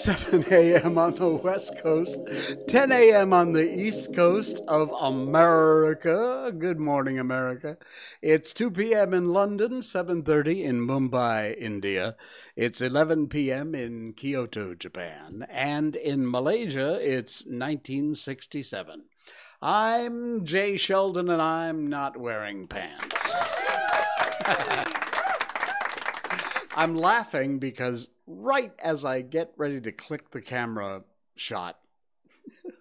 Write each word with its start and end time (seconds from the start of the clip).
7 0.00 0.46
a.m. 0.50 0.96
on 0.96 1.14
the 1.16 1.28
West 1.28 1.76
Coast, 1.82 2.20
10 2.68 2.90
a.m. 2.90 3.34
on 3.34 3.52
the 3.52 3.70
East 3.70 4.14
Coast 4.14 4.62
of 4.66 4.90
America. 4.98 6.50
Good 6.56 6.80
morning, 6.80 7.18
America. 7.18 7.76
It's 8.22 8.54
2 8.54 8.70
p.m. 8.70 9.12
in 9.12 9.28
London, 9.28 9.80
7:30 9.82 10.64
in 10.64 10.86
Mumbai, 10.86 11.54
India. 11.54 12.16
It's 12.56 12.80
11 12.80 13.28
p.m. 13.28 13.74
in 13.74 14.14
Kyoto, 14.14 14.74
Japan, 14.74 15.46
and 15.50 15.94
in 15.96 16.30
Malaysia, 16.30 16.98
it's 17.02 17.44
1967. 17.44 19.04
I'm 19.60 20.46
Jay 20.46 20.78
Sheldon, 20.78 21.28
and 21.28 21.42
I'm 21.42 21.88
not 21.88 22.16
wearing 22.16 22.68
pants. 22.68 23.22
I'm 26.74 26.94
laughing 26.94 27.58
because 27.58 28.08
right 28.30 28.72
as 28.78 29.04
I 29.04 29.22
get 29.22 29.52
ready 29.56 29.80
to 29.80 29.92
click 29.92 30.30
the 30.30 30.40
camera 30.40 31.02
shot, 31.34 31.78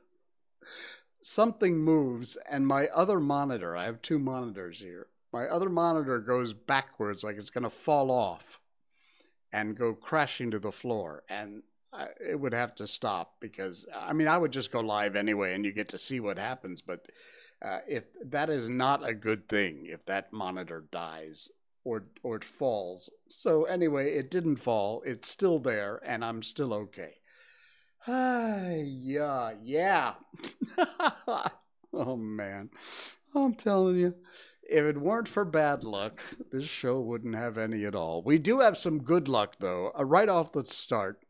something 1.21 1.77
moves, 1.77 2.37
and 2.49 2.67
my 2.67 2.87
other 2.87 3.19
monitor, 3.19 3.75
I 3.75 3.85
have 3.85 4.01
two 4.01 4.19
monitors 4.19 4.79
here, 4.79 5.07
my 5.31 5.45
other 5.45 5.69
monitor 5.69 6.19
goes 6.19 6.53
backwards 6.53 7.23
like 7.23 7.37
it's 7.37 7.49
going 7.49 7.63
to 7.63 7.69
fall 7.69 8.11
off 8.11 8.59
and 9.51 9.77
go 9.77 9.93
crashing 9.93 10.51
to 10.51 10.59
the 10.59 10.71
floor. 10.71 11.23
And 11.29 11.63
I, 11.93 12.07
it 12.19 12.39
would 12.39 12.53
have 12.53 12.75
to 12.75 12.87
stop 12.87 13.35
because, 13.39 13.87
I 13.95 14.13
mean, 14.13 14.27
I 14.27 14.37
would 14.37 14.51
just 14.51 14.71
go 14.71 14.79
live 14.79 15.15
anyway 15.15 15.53
and 15.53 15.65
you 15.65 15.71
get 15.71 15.89
to 15.89 15.97
see 15.97 16.19
what 16.19 16.37
happens. 16.37 16.81
But 16.81 17.07
uh, 17.63 17.79
if 17.87 18.03
that 18.23 18.49
is 18.49 18.69
not 18.69 19.07
a 19.07 19.13
good 19.13 19.49
thing, 19.49 19.85
if 19.85 20.05
that 20.05 20.31
monitor 20.31 20.85
dies, 20.91 21.49
or 21.83 22.03
or 22.23 22.37
it 22.37 22.43
falls. 22.43 23.09
So 23.27 23.63
anyway, 23.63 24.13
it 24.13 24.29
didn't 24.29 24.57
fall. 24.57 25.01
It's 25.05 25.29
still 25.29 25.59
there, 25.59 26.01
and 26.05 26.23
I'm 26.23 26.43
still 26.43 26.73
okay. 26.73 27.15
Ah, 28.07 28.69
yeah, 28.75 29.53
yeah. 29.63 30.13
oh 31.93 32.15
man, 32.15 32.69
I'm 33.35 33.55
telling 33.55 33.97
you, 33.97 34.15
if 34.63 34.83
it 34.85 35.01
weren't 35.01 35.27
for 35.27 35.45
bad 35.45 35.83
luck, 35.83 36.21
this 36.51 36.65
show 36.65 36.99
wouldn't 36.99 37.35
have 37.35 37.57
any 37.57 37.85
at 37.85 37.95
all. 37.95 38.21
We 38.21 38.37
do 38.37 38.59
have 38.59 38.77
some 38.77 39.03
good 39.03 39.27
luck 39.27 39.55
though. 39.59 39.91
Uh, 39.97 40.05
right 40.05 40.29
off 40.29 40.51
the 40.51 40.65
start. 40.65 41.23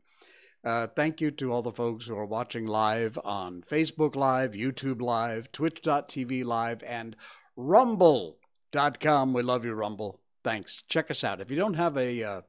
Uh, 0.61 0.87
thank 0.87 1.21
you 1.21 1.31
to 1.31 1.53
all 1.53 1.61
the 1.61 1.71
folks 1.71 2.07
who 2.07 2.17
are 2.17 2.25
watching 2.25 2.65
live 2.65 3.17
on 3.23 3.61
Facebook 3.61 4.13
Live, 4.13 4.51
YouTube 4.51 5.01
Live, 5.01 5.49
Twitch.tv 5.53 6.43
Live, 6.43 6.83
and 6.83 7.15
Rumble.com. 7.55 9.31
We 9.31 9.41
love 9.41 9.63
you, 9.63 9.73
Rumble 9.73 10.19
thanks. 10.43 10.83
Check 10.87 11.09
us 11.11 11.23
out. 11.23 11.41
If 11.41 11.51
you 11.51 11.57
don't 11.57 11.75
have 11.75 11.97
a 11.97 12.23
uh, 12.23 12.41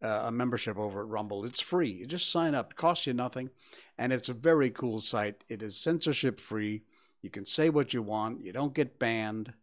a 0.00 0.30
membership 0.30 0.76
over 0.76 1.00
at 1.00 1.08
Rumble, 1.08 1.44
it's 1.44 1.60
free. 1.60 1.90
You 1.90 2.06
just 2.06 2.30
sign 2.30 2.54
up. 2.54 2.72
It 2.72 2.76
costs 2.76 3.06
you 3.06 3.14
nothing, 3.14 3.50
and 3.96 4.12
it's 4.12 4.28
a 4.28 4.34
very 4.34 4.70
cool 4.70 5.00
site. 5.00 5.44
It 5.48 5.62
is 5.62 5.76
censorship 5.76 6.40
free. 6.40 6.82
You 7.22 7.30
can 7.30 7.46
say 7.46 7.70
what 7.70 7.94
you 7.94 8.02
want. 8.02 8.44
You 8.44 8.52
don't 8.52 8.74
get 8.74 8.98
banned 8.98 9.54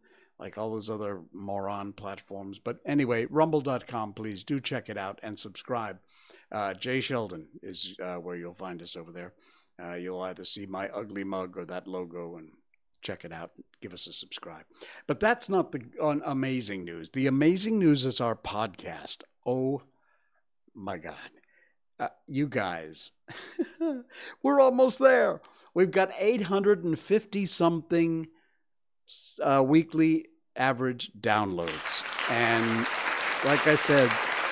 like 0.42 0.58
all 0.58 0.72
those 0.72 0.90
other 0.90 1.20
moron 1.32 1.92
platforms. 1.92 2.58
But 2.58 2.78
anyway, 2.84 3.26
rumble.com, 3.26 4.14
please 4.14 4.42
do 4.42 4.58
check 4.60 4.88
it 4.88 4.98
out 4.98 5.20
and 5.22 5.38
subscribe. 5.38 6.00
Uh, 6.50 6.74
Jay 6.74 7.00
Sheldon 7.00 7.46
is 7.62 7.94
uh, 8.02 8.16
where 8.16 8.34
you'll 8.34 8.54
find 8.54 8.82
us 8.82 8.96
over 8.96 9.12
there. 9.12 9.34
Uh, 9.80 9.94
you'll 9.94 10.20
either 10.22 10.44
see 10.44 10.66
my 10.66 10.88
ugly 10.88 11.22
mug 11.22 11.56
or 11.56 11.64
that 11.66 11.86
logo 11.86 12.36
and 12.36 12.50
check 13.02 13.24
it 13.24 13.32
out. 13.32 13.50
Give 13.80 13.92
us 13.92 14.06
a 14.06 14.12
subscribe. 14.12 14.64
But 15.06 15.20
that's 15.20 15.48
not 15.48 15.72
the 15.72 15.82
amazing 16.24 16.84
news. 16.84 17.10
The 17.10 17.26
amazing 17.26 17.78
news 17.78 18.06
is 18.06 18.20
our 18.20 18.36
podcast. 18.36 19.18
Oh 19.44 19.82
my 20.74 20.96
God. 20.98 21.14
Uh, 22.00 22.08
you 22.26 22.48
guys, 22.48 23.12
we're 24.42 24.60
almost 24.60 24.98
there. 24.98 25.40
We've 25.74 25.90
got 25.90 26.10
850 26.18 27.46
something 27.46 28.28
uh, 29.42 29.62
weekly 29.66 30.26
average 30.56 31.12
downloads. 31.18 32.04
And 32.28 32.86
like 33.44 33.66
I 33.66 33.74
said, 33.74 34.10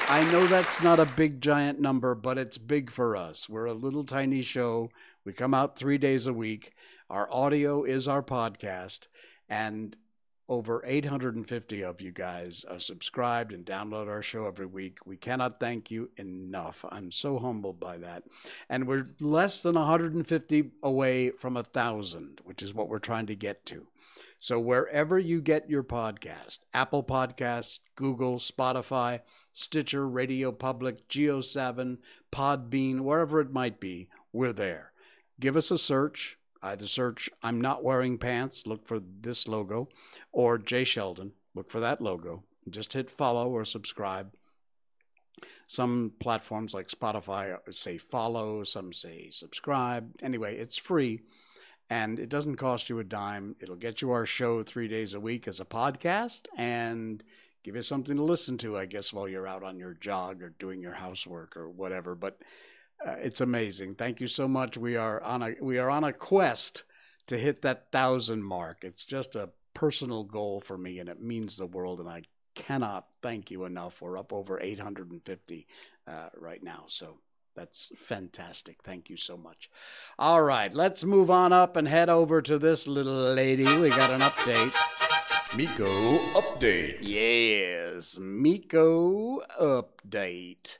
I 0.09 0.25
know 0.25 0.47
that's 0.47 0.83
not 0.83 0.99
a 0.99 1.07
big 1.07 1.41
giant 1.41 1.81
number, 1.81 2.15
but 2.15 2.39
it's 2.39 2.59
big 2.59 2.91
for 2.91 3.17
us. 3.17 3.49
We're 3.49 3.67
a 3.67 3.73
little 3.73 4.03
tiny 4.03 4.43
show. 4.43 4.91
We 5.25 5.33
come 5.33 5.55
out 5.55 5.77
three 5.77 5.99
days 5.99 6.27
a 6.27 6.33
week. 6.33 6.73
Our 7.11 7.29
audio 7.33 7.83
is 7.83 8.07
our 8.07 8.23
podcast, 8.23 9.09
and 9.49 9.97
over 10.49 10.81
850 10.87 11.83
of 11.83 12.01
you 12.01 12.13
guys 12.13 12.65
are 12.71 12.79
subscribed 12.79 13.53
and 13.53 13.67
download 13.67 14.07
our 14.07 14.23
show 14.23 14.47
every 14.47 14.67
week. 14.67 14.99
We 15.05 15.17
cannot 15.17 15.59
thank 15.59 15.91
you 15.91 16.11
enough. 16.17 16.85
I'm 16.89 17.11
so 17.11 17.41
humbled 17.41 17.81
by 17.81 17.99
that. 17.99 18.23
And 18.69 18.87
we're 18.87 19.09
less 19.19 19.61
than 19.61 19.75
150 19.75 20.71
away 20.85 21.31
from 21.31 21.57
a 21.57 21.65
thousand, 21.65 22.43
which 22.45 22.63
is 22.63 22.75
what 22.75 22.89
we're 22.89 23.01
trying 23.01 23.27
to 23.27 23.35
get 23.35 23.67
to. 23.67 23.89
So 24.39 24.61
wherever 24.61 25.19
you 25.19 25.41
get 25.41 25.69
your 25.69 25.83
podcast, 25.83 26.61
Apple 26.73 27.03
Podcasts, 27.03 27.81
Google, 27.97 28.37
Spotify, 28.37 29.23
Stitcher, 29.51 30.09
Radio 30.09 30.53
Public, 30.53 31.09
Geo7, 31.09 31.99
Podbean, 32.31 33.01
wherever 33.01 33.41
it 33.41 33.53
might 33.53 33.81
be, 33.81 34.09
we're 34.33 34.53
there. 34.53 34.93
Give 35.41 35.57
us 35.57 35.73
a 35.73 35.79
search 35.79 36.37
Either 36.63 36.87
search 36.87 37.31
I'm 37.43 37.61
not 37.61 37.85
wearing 37.85 38.19
pants, 38.19 38.67
look 38.67 38.87
for 38.87 39.01
this 39.01 39.49
logo, 39.49 39.89
or 40.33 40.59
Jay 40.59 40.85
Sheldon, 40.85 41.33
look 41.55 41.71
for 41.71 41.81
that 41.81 42.01
logo. 42.01 42.45
Just 42.69 42.93
hit 42.93 43.11
follow 43.11 43.49
or 43.51 43.65
subscribe. 43.65 44.33
Some 45.67 46.13
platforms 46.19 46.75
like 46.75 46.89
Spotify 46.89 47.57
say 47.71 47.97
follow, 47.97 48.65
some 48.65 48.93
say 48.93 49.31
subscribe. 49.31 50.17
Anyway, 50.21 50.57
it's 50.57 50.77
free 50.77 51.21
and 51.89 52.21
it 52.21 52.29
doesn't 52.29 52.57
cost 52.57 52.89
you 52.89 53.01
a 53.01 53.05
dime. 53.05 53.57
It'll 53.61 53.77
get 53.77 54.01
you 54.01 54.13
our 54.13 54.25
show 54.25 54.63
three 54.63 54.87
days 54.87 55.13
a 55.13 55.21
week 55.21 55.49
as 55.49 55.59
a 55.61 55.65
podcast 55.65 56.43
and 56.57 57.23
give 57.65 57.75
you 57.75 57.83
something 57.83 58.17
to 58.17 58.23
listen 58.23 58.59
to, 58.59 58.79
I 58.79 58.87
guess, 58.87 59.13
while 59.13 59.29
you're 59.29 59.49
out 59.49 59.65
on 59.65 59.79
your 59.79 59.95
jog 59.95 60.41
or 60.41 60.51
doing 60.51 60.81
your 60.81 60.95
housework 60.95 61.57
or 61.57 61.69
whatever. 61.69 62.15
But 62.15 62.39
uh, 63.07 63.13
it's 63.13 63.41
amazing. 63.41 63.95
Thank 63.95 64.21
you 64.21 64.29
so 64.29 64.47
much. 64.47 64.77
We 64.77 64.97
are 64.97 65.23
on 65.23 65.43
a 65.43 65.55
we 65.61 65.79
are 65.79 65.91
on 65.91 66.05
a 66.05 66.13
quest 66.13 66.85
to 67.27 67.39
hit 67.39 67.63
that 67.63 67.91
thousand 67.93 68.45
mark. 68.45 68.79
It's 68.83 69.05
just 69.05 69.35
a 69.35 69.51
personal 69.75 70.25
goal 70.25 70.61
for 70.61 70.77
me, 70.77 70.99
and 70.99 71.09
it 71.09 71.21
means 71.23 71.57
the 71.57 71.67
world. 71.67 72.01
And 72.01 72.09
I 72.09 72.23
cannot 72.55 73.07
thank 73.23 73.51
you 73.51 73.65
enough. 73.65 74.03
We're 74.03 74.19
up 74.19 74.33
over 74.33 74.61
850 74.61 75.67
uh, 76.07 76.29
right 76.37 76.63
now, 76.63 76.85
so 76.89 77.19
that's 77.55 77.91
fantastic. 77.97 78.79
Thank 78.83 79.11
you 79.11 79.17
so 79.17 79.37
much. 79.37 79.71
All 80.19 80.43
right, 80.43 80.73
let's 80.73 81.05
move 81.05 81.31
on 81.31 81.53
up 81.53 81.77
and 81.77 81.89
head 81.89 82.09
over 82.09 82.43
to 82.43 82.59
this 82.59 82.87
little 82.87 83.33
lady. 83.35 83.65
We 83.65 83.91
got 83.91 84.11
an 84.11 84.21
update. 84.21 84.75
Miko 85.57 86.19
update. 86.35 86.99
Yes, 87.01 88.19
Miko 88.21 89.41
update. 89.61 90.79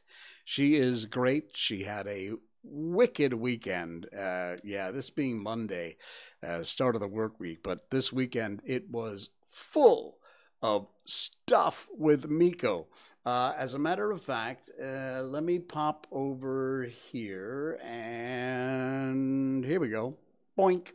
She 0.51 0.75
is 0.75 1.07
great. 1.07 1.51
She 1.55 1.85
had 1.85 2.09
a 2.09 2.33
wicked 2.65 3.35
weekend. 3.35 4.13
Uh, 4.13 4.57
yeah, 4.65 4.91
this 4.91 5.09
being 5.09 5.41
Monday, 5.41 5.97
uh, 6.43 6.65
start 6.65 6.97
of 6.97 7.01
the 7.01 7.07
work 7.07 7.39
week, 7.39 7.61
but 7.63 7.89
this 7.91 8.13
weekend 8.13 8.61
it 8.67 8.91
was 8.91 9.31
full 9.47 10.19
of 10.61 10.89
stuff 11.05 11.87
with 11.97 12.29
Miko. 12.29 12.89
Uh, 13.25 13.53
as 13.57 13.75
a 13.75 13.79
matter 13.79 14.11
of 14.11 14.23
fact, 14.23 14.73
uh, 14.83 15.23
let 15.23 15.45
me 15.45 15.61
pop 15.61 16.09
over 16.11 16.91
here, 17.13 17.79
and 17.85 19.65
here 19.65 19.79
we 19.79 19.89
go. 19.89 20.17
Boink. 20.61 20.93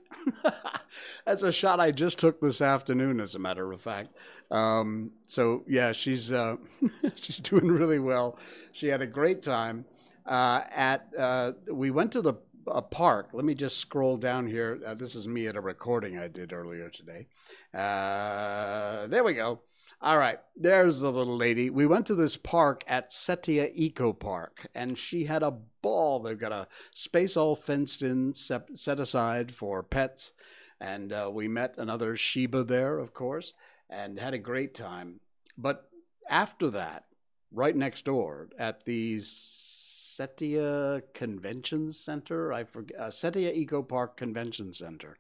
That's 1.26 1.44
a 1.44 1.52
shot 1.52 1.80
I 1.80 1.92
just 1.92 2.20
took 2.20 2.40
this 2.40 2.62
afternoon, 2.62 3.20
as 3.20 3.36
a 3.36 3.40
matter 3.40 3.72
of 3.72 3.82
fact. 3.82 4.16
Um, 4.52 5.12
so 5.26 5.64
yeah, 5.68 5.92
she's 5.92 6.32
uh, 6.32 6.58
she's 7.16 7.40
doing 7.40 7.68
really 7.68 8.00
well. 8.00 8.38
She 8.72 8.88
had 8.88 9.02
a 9.02 9.08
great 9.08 9.42
time 9.42 9.86
uh, 10.26 10.62
at. 10.74 11.08
Uh, 11.18 11.54
we 11.72 11.92
went 11.92 12.12
to 12.14 12.22
the 12.22 12.36
a 12.68 12.82
park. 12.82 13.30
Let 13.34 13.46
me 13.46 13.54
just 13.54 13.78
scroll 13.78 14.18
down 14.18 14.48
here. 14.48 14.80
Uh, 14.86 14.96
this 14.96 15.16
is 15.16 15.28
me 15.28 15.48
at 15.48 15.56
a 15.56 15.62
recording 15.62 16.18
I 16.18 16.28
did 16.28 16.52
earlier 16.52 16.90
today. 16.90 17.28
Uh, 17.74 19.08
there 19.08 19.24
we 19.24 19.34
go. 19.34 19.62
All 20.06 20.20
right, 20.20 20.40
there's 20.56 21.00
the 21.00 21.12
little 21.12 21.36
lady. 21.36 21.72
We 21.72 21.88
went 21.88 22.06
to 22.06 22.14
this 22.14 22.38
park 22.38 22.84
at 22.86 23.10
Setia 23.10 23.72
Eco 23.74 24.14
Park, 24.14 24.68
and 24.76 25.00
she 25.00 25.24
had 25.24 25.42
a 25.42 25.58
ball. 25.82 26.20
They've 26.20 26.38
got 26.38 26.52
a 26.52 26.68
space 26.94 27.36
all 27.36 27.56
fenced 27.56 28.04
in, 28.04 28.36
set, 28.36 28.70
aside 29.00 29.52
for 29.52 29.82
pets. 29.82 30.34
And 30.80 31.12
uh, 31.12 31.32
we 31.34 31.48
met 31.48 31.74
another 31.80 32.16
Shiba 32.16 32.64
there, 32.64 33.00
of 33.00 33.16
course, 33.16 33.54
and 33.90 34.20
had 34.20 34.36
a 34.36 34.38
great 34.38 34.76
time. 34.76 35.22
But 35.58 35.90
after 36.30 36.70
that, 36.70 37.06
right 37.52 37.76
next 37.76 38.06
door 38.06 38.50
at 38.60 38.86
the 38.86 39.18
Setia 40.16 41.02
Convention 41.16 41.92
Center. 41.92 42.54
I 42.54 42.64
forget 42.64 43.00
uh, 43.00 43.08
Setia 43.08 43.52
Eco 43.56 43.82
Park 43.82 44.18
Convention 44.18 44.72
Center, 44.72 45.18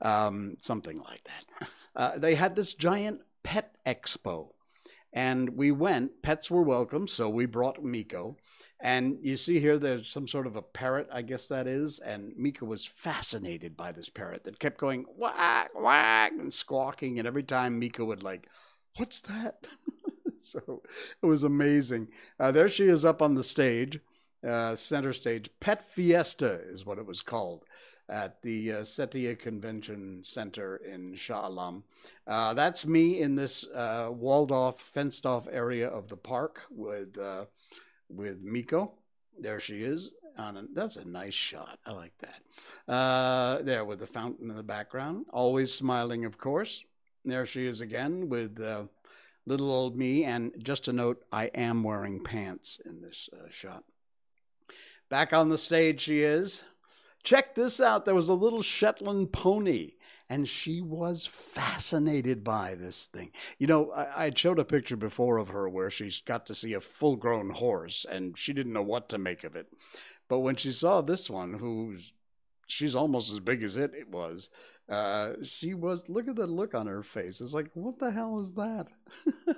um, 0.00 0.56
something 0.60 0.98
like 1.00 1.24
that. 1.24 1.68
Uh, 1.96 2.16
they 2.16 2.36
had 2.36 2.54
this 2.54 2.74
giant 2.74 3.22
expo, 3.88 4.50
And 5.12 5.56
we 5.56 5.70
went, 5.70 6.22
pets 6.22 6.50
were 6.50 6.62
welcome, 6.62 7.08
so 7.08 7.28
we 7.30 7.46
brought 7.46 7.82
Miko. 7.82 8.36
And 8.80 9.18
you 9.22 9.36
see 9.36 9.58
here, 9.58 9.78
there's 9.78 10.08
some 10.08 10.28
sort 10.28 10.46
of 10.46 10.54
a 10.54 10.62
parrot, 10.62 11.08
I 11.12 11.22
guess 11.22 11.48
that 11.48 11.66
is. 11.66 11.98
And 11.98 12.32
Miko 12.36 12.66
was 12.66 12.86
fascinated 12.86 13.76
by 13.76 13.90
this 13.92 14.08
parrot 14.08 14.44
that 14.44 14.58
kept 14.58 14.78
going 14.78 15.06
whack, 15.16 15.70
whack, 15.74 16.32
and 16.32 16.52
squawking. 16.52 17.18
And 17.18 17.26
every 17.26 17.42
time 17.42 17.78
Miko 17.78 18.04
would, 18.04 18.22
like, 18.22 18.46
what's 18.96 19.22
that? 19.22 19.66
so 20.40 20.82
it 21.22 21.26
was 21.26 21.42
amazing. 21.42 22.10
Uh, 22.38 22.52
there 22.52 22.68
she 22.68 22.84
is 22.84 23.04
up 23.04 23.22
on 23.22 23.34
the 23.34 23.42
stage, 23.42 23.98
uh, 24.46 24.76
center 24.76 25.12
stage. 25.12 25.50
Pet 25.58 25.82
Fiesta 25.82 26.60
is 26.70 26.86
what 26.86 26.98
it 26.98 27.06
was 27.06 27.22
called 27.22 27.64
at 28.08 28.40
the 28.42 28.72
uh, 28.72 28.80
Setia 28.80 29.38
Convention 29.38 30.20
Center 30.22 30.76
in 30.76 31.14
Shah 31.14 31.48
Alam. 31.48 31.84
Uh, 32.26 32.54
that's 32.54 32.86
me 32.86 33.20
in 33.20 33.34
this 33.34 33.64
uh, 33.74 34.08
walled 34.10 34.50
off, 34.50 34.80
fenced 34.80 35.26
off 35.26 35.46
area 35.50 35.88
of 35.88 36.08
the 36.08 36.16
park 36.16 36.62
with 36.70 37.18
uh, 37.18 37.44
with 38.08 38.40
Miko. 38.42 38.92
There 39.38 39.60
she 39.60 39.82
is. 39.82 40.12
On 40.38 40.56
a, 40.56 40.64
that's 40.72 40.96
a 40.96 41.04
nice 41.04 41.34
shot. 41.34 41.80
I 41.84 41.90
like 41.90 42.12
that. 42.18 42.92
Uh, 42.92 43.60
there 43.62 43.84
with 43.84 43.98
the 43.98 44.06
fountain 44.06 44.50
in 44.50 44.56
the 44.56 44.62
background, 44.62 45.26
always 45.30 45.74
smiling, 45.74 46.24
of 46.24 46.38
course. 46.38 46.84
There 47.24 47.44
she 47.44 47.66
is 47.66 47.80
again 47.80 48.28
with 48.28 48.60
uh, 48.60 48.84
little 49.46 49.72
old 49.72 49.96
me. 49.96 50.24
And 50.24 50.52
just 50.62 50.86
a 50.86 50.92
note, 50.92 51.24
I 51.32 51.46
am 51.46 51.82
wearing 51.82 52.22
pants 52.22 52.80
in 52.86 53.02
this 53.02 53.28
shot. 53.50 53.82
Back 55.08 55.32
on 55.32 55.48
the 55.48 55.58
stage, 55.58 56.02
she 56.02 56.22
is 56.22 56.60
Check 57.28 57.54
this 57.54 57.78
out. 57.78 58.06
There 58.06 58.14
was 58.14 58.30
a 58.30 58.32
little 58.32 58.62
Shetland 58.62 59.32
pony, 59.32 59.96
and 60.30 60.48
she 60.48 60.80
was 60.80 61.26
fascinated 61.26 62.42
by 62.42 62.74
this 62.74 63.04
thing. 63.04 63.32
You 63.58 63.66
know, 63.66 63.92
I, 63.92 64.24
I 64.24 64.32
showed 64.34 64.58
a 64.58 64.64
picture 64.64 64.96
before 64.96 65.36
of 65.36 65.48
her 65.48 65.68
where 65.68 65.90
she's 65.90 66.22
got 66.22 66.46
to 66.46 66.54
see 66.54 66.72
a 66.72 66.80
full 66.80 67.16
grown 67.16 67.50
horse, 67.50 68.06
and 68.10 68.38
she 68.38 68.54
didn't 68.54 68.72
know 68.72 68.80
what 68.80 69.10
to 69.10 69.18
make 69.18 69.44
of 69.44 69.56
it. 69.56 69.66
But 70.26 70.38
when 70.38 70.56
she 70.56 70.72
saw 70.72 71.02
this 71.02 71.28
one, 71.28 71.52
who's 71.52 72.14
she's 72.66 72.96
almost 72.96 73.30
as 73.30 73.40
big 73.40 73.62
as 73.62 73.76
it, 73.76 73.92
it 73.92 74.08
was, 74.08 74.48
uh, 74.88 75.32
she 75.42 75.74
was 75.74 76.08
look 76.08 76.28
at 76.28 76.36
the 76.36 76.46
look 76.46 76.74
on 76.74 76.86
her 76.86 77.02
face. 77.02 77.42
It's 77.42 77.52
like, 77.52 77.68
what 77.74 77.98
the 77.98 78.10
hell 78.10 78.40
is 78.40 78.52
that? 78.52 78.88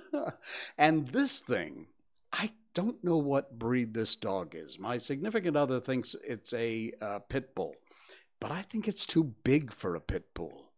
and 0.77 1.07
this 1.07 1.39
thing, 1.39 1.87
I 2.33 2.51
don't 2.81 3.05
know 3.05 3.19
what 3.19 3.59
breed 3.59 3.93
this 3.93 4.17
dog 4.17 4.55
is. 4.55 4.79
My 4.79 4.97
significant 4.97 5.55
other 5.55 5.81
thinks 5.81 6.17
it's 6.25 6.55
a 6.55 6.93
uh, 7.03 7.19
pit 7.19 7.55
bull, 7.55 7.75
but 8.41 8.51
I 8.51 8.63
think 8.63 8.89
it's 8.89 9.05
too 9.05 9.35
big 9.45 9.71
for 9.71 9.95
a 9.95 10.01
pit 10.01 10.33
bull. 10.33 10.71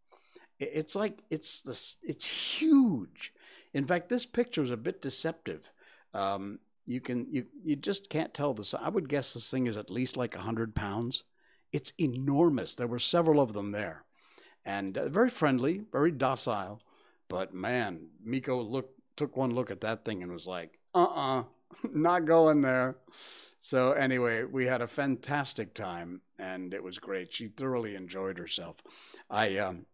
It's 0.59 0.97
like 0.97 1.21
it's 1.31 1.63
this. 1.63 1.99
It's 2.03 2.25
huge. 2.25 3.33
In 3.73 3.87
fact, 3.87 4.09
this 4.09 4.27
picture 4.27 4.63
is 4.63 4.71
a 4.71 4.77
bit 4.77 5.01
deceptive. 5.01 5.71
Um, 6.13 6.59
you 6.87 7.01
can 7.01 7.29
you 7.31 7.47
you 7.65 7.77
just 7.77 8.11
can't 8.11 8.35
tell 8.35 8.53
this. 8.53 8.75
I 8.75 8.89
would 8.89 9.09
guess 9.09 9.33
this 9.33 9.49
thing 9.49 9.69
is 9.69 9.77
at 9.77 9.89
least 9.89 10.17
like 10.17 10.35
hundred 10.35 10.75
pounds. 10.75 11.23
It's 11.73 11.93
enormous. 12.01 12.75
There 12.75 12.89
were 12.89 12.99
several 12.99 13.41
of 13.41 13.53
them 13.53 13.71
there, 13.71 14.05
and 14.65 14.99
uh, 14.99 15.09
very 15.09 15.31
friendly, 15.31 15.83
very 15.93 16.11
docile. 16.11 16.83
But 17.29 17.55
man, 17.55 18.09
Miko 18.25 18.61
looked 18.61 18.99
took 19.17 19.37
one 19.37 19.55
look 19.55 19.71
at 19.71 19.83
that 19.83 20.05
thing 20.05 20.21
and 20.21 20.33
was 20.33 20.49
like, 20.49 20.81
"Uh 20.95 21.05
uh-uh, 21.05 21.41
uh 21.41 21.45
not 21.93 22.25
going 22.25 22.63
there. 22.63 22.97
So 23.61 23.93
anyway, 23.93 24.43
we 24.43 24.67
had 24.67 24.83
a 24.83 24.89
fantastic 24.89 25.73
time, 25.73 26.23
and 26.39 26.75
it 26.75 26.83
was 26.83 26.99
great. 26.99 27.33
She 27.33 27.47
thoroughly 27.47 27.95
enjoyed 27.95 28.39
herself. 28.39 28.79
I 29.31 29.57
um, 29.59 29.87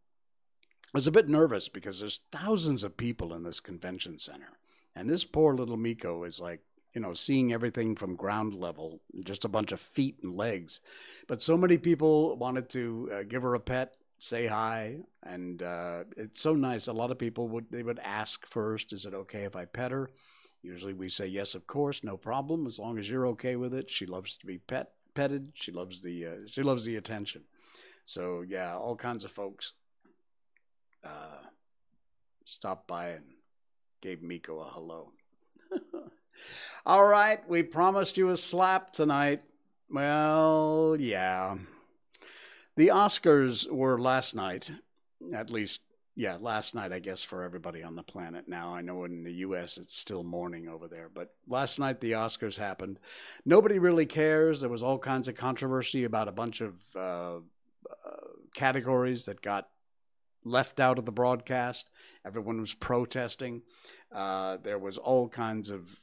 was 0.95 1.07
a 1.07 1.13
bit 1.13 1.29
nervous 1.29 1.69
because 1.69 2.01
there's 2.01 2.23
thousands 2.33 2.83
of 2.83 2.97
people 2.97 3.35
in 3.35 3.43
this 3.43 3.61
convention 3.61 4.19
center, 4.19 4.59
and 4.97 5.09
this 5.09 5.25
poor 5.25 5.55
little 5.55 5.77
Miko 5.77 6.25
is 6.25 6.41
like, 6.41 6.61
you 6.95 7.03
know, 7.03 7.13
seeing 7.13 7.53
everything 7.53 7.95
from 7.95 8.17
ground 8.17 8.55
level, 8.55 9.03
just 9.23 9.45
a 9.45 9.49
bunch 9.49 9.71
of 9.71 9.81
feet 9.81 10.17
and 10.23 10.35
legs. 10.35 10.81
But 11.27 11.43
so 11.43 11.57
many 11.57 11.77
people 11.77 12.37
wanted 12.37 12.71
to 12.71 13.11
uh, 13.13 13.23
give 13.29 13.43
her 13.43 13.55
a 13.55 13.61
pet, 13.61 13.93
say 14.19 14.47
hi, 14.47 15.01
and 15.23 15.63
uh, 15.63 16.05
it's 16.17 16.41
so 16.41 16.55
nice. 16.55 16.87
A 16.87 16.93
lot 16.95 17.11
of 17.11 17.19
people 17.19 17.49
would 17.49 17.71
they 17.71 17.83
would 17.83 18.01
ask 18.03 18.47
first, 18.47 18.95
"Is 18.95 19.05
it 19.05 19.13
okay 19.13 19.43
if 19.45 19.55
I 19.55 19.67
pet 19.67 19.91
her?" 19.91 20.11
Usually 20.63 20.93
we 20.93 21.09
say 21.09 21.27
yes, 21.27 21.55
of 21.55 21.67
course, 21.67 22.03
no 22.03 22.17
problem, 22.17 22.67
as 22.67 22.79
long 22.79 22.99
as 22.99 23.09
you're 23.09 23.27
okay 23.29 23.57
with 23.57 23.73
it. 23.73 23.91
She 23.91 24.07
loves 24.07 24.37
to 24.39 24.47
be 24.47 24.59
pet 24.59 24.93
petted. 25.15 25.53
She 25.55 25.73
loves 25.73 26.03
the 26.03 26.27
uh, 26.27 26.37
she 26.47 26.63
loves 26.63 26.85
the 26.85 26.97
attention. 26.97 27.43
So 28.05 28.43
yeah, 28.47 28.77
all 28.77 28.97
kinds 28.97 29.25
of 29.25 29.31
folks 29.31 29.73
uh, 31.05 31.43
stopped 32.45 32.87
by 32.87 33.11
and 33.11 33.25
gave 34.01 34.23
Miko 34.23 34.61
a 34.61 34.65
hello. 34.65 35.13
all 36.87 37.05
right, 37.05 37.47
we 37.49 37.63
promised 37.63 38.17
you 38.17 38.31
a 38.31 38.37
slap 38.37 38.93
tonight. 38.93 39.43
Well, 39.91 40.97
yeah. 40.99 41.57
The 42.77 42.89
Oscars 42.89 43.69
were 43.71 43.99
last 43.99 44.35
night, 44.35 44.71
at 45.35 45.51
least 45.51 45.81
yeah, 46.19 46.37
last 46.41 46.75
night, 46.75 46.93
I 46.93 46.99
guess, 46.99 47.23
for 47.23 47.45
everybody 47.45 47.85
on 47.85 47.95
the 47.95 48.03
planet 48.03 48.49
now. 48.49 48.75
I 48.75 48.81
know 48.81 49.05
in 49.05 49.23
the 49.23 49.35
US 49.35 49.79
it's 49.79 49.97
still 49.97 50.25
morning 50.25 50.67
over 50.67 50.89
there, 50.89 51.09
but 51.09 51.33
last 51.47 51.79
night 51.79 52.01
the 52.01 52.11
Oscars 52.11 52.57
happened. 52.57 52.99
Nobody 53.45 53.79
really 53.79 54.05
cares. 54.05 54.61
There 54.61 54.69
was 54.69 54.83
all 54.83 54.99
kinds 54.99 55.29
of 55.29 55.37
controversy 55.37 56.03
about 56.03 56.27
a 56.27 56.33
bunch 56.33 56.61
of 56.61 56.75
uh, 56.97 57.37
uh, 57.37 57.41
categories 58.53 59.27
that 59.27 59.43
got 59.43 59.69
left 60.43 60.81
out 60.81 60.99
of 60.99 61.07
the 61.07 61.13
broadcast. 61.13 61.89
Everyone 62.27 62.61
was 62.61 62.75
protesting. 62.75 63.63
Uh, 64.13 64.57
there 64.57 64.81
was 64.81 64.99
all 64.99 65.29
kinds 65.29 65.71
of, 65.71 66.01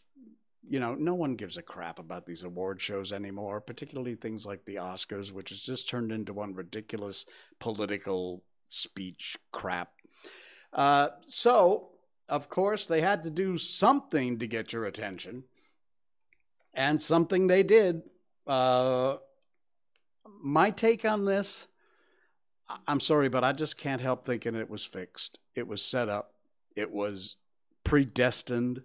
you 0.65 0.79
know, 0.79 0.95
no 0.95 1.13
one 1.13 1.35
gives 1.35 1.57
a 1.57 1.61
crap 1.61 1.99
about 1.99 2.25
these 2.25 2.43
award 2.43 2.81
shows 2.81 3.11
anymore, 3.11 3.59
particularly 3.59 4.15
things 4.15 4.45
like 4.45 4.63
the 4.63 4.75
Oscars, 4.75 5.33
which 5.33 5.49
has 5.49 5.59
just 5.59 5.89
turned 5.89 6.13
into 6.13 6.31
one 6.31 6.55
ridiculous 6.55 7.25
political 7.59 8.43
speech 8.69 9.37
crap 9.51 9.89
uh, 10.73 11.09
so, 11.27 11.89
of 12.27 12.49
course, 12.49 12.85
they 12.85 13.01
had 13.01 13.23
to 13.23 13.29
do 13.29 13.57
something 13.57 14.39
to 14.39 14.47
get 14.47 14.73
your 14.73 14.85
attention, 14.85 15.43
and 16.73 17.01
something 17.01 17.47
they 17.47 17.63
did. 17.63 18.03
Uh, 18.45 19.17
my 20.41 20.69
take 20.69 21.05
on 21.05 21.25
this, 21.25 21.67
I'm 22.87 22.99
sorry, 22.99 23.29
but 23.29 23.43
I 23.43 23.51
just 23.51 23.77
can't 23.77 24.01
help 24.01 24.25
thinking 24.25 24.55
it 24.55 24.69
was 24.69 24.85
fixed. 24.85 25.39
It 25.55 25.67
was 25.67 25.81
set 25.81 26.09
up. 26.09 26.33
It 26.75 26.91
was 26.91 27.37
predestined. 27.83 28.83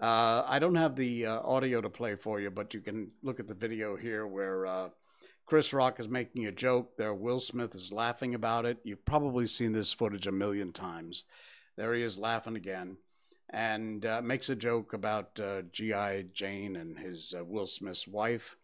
Uh, 0.00 0.44
I 0.46 0.58
don't 0.58 0.76
have 0.76 0.96
the 0.96 1.26
uh, 1.26 1.40
audio 1.40 1.80
to 1.80 1.90
play 1.90 2.14
for 2.14 2.40
you, 2.40 2.50
but 2.50 2.74
you 2.74 2.80
can 2.80 3.10
look 3.22 3.40
at 3.40 3.48
the 3.48 3.54
video 3.54 3.96
here 3.96 4.26
where 4.26 4.66
uh, 4.66 4.88
Chris 5.48 5.72
Rock 5.72 5.98
is 5.98 6.08
making 6.08 6.44
a 6.44 6.52
joke 6.52 6.98
there. 6.98 7.14
Will 7.14 7.40
Smith 7.40 7.74
is 7.74 7.90
laughing 7.90 8.34
about 8.34 8.66
it. 8.66 8.76
You've 8.84 9.06
probably 9.06 9.46
seen 9.46 9.72
this 9.72 9.94
footage 9.94 10.26
a 10.26 10.32
million 10.32 10.74
times. 10.74 11.24
There 11.74 11.94
he 11.94 12.02
is 12.02 12.18
laughing 12.18 12.54
again 12.54 12.98
and 13.48 14.04
uh, 14.04 14.20
makes 14.20 14.50
a 14.50 14.54
joke 14.54 14.92
about 14.92 15.40
uh, 15.40 15.62
G.I. 15.72 16.26
Jane 16.34 16.76
and 16.76 16.98
his 16.98 17.32
uh, 17.34 17.46
Will 17.46 17.66
Smith's 17.66 18.06
wife. 18.06 18.56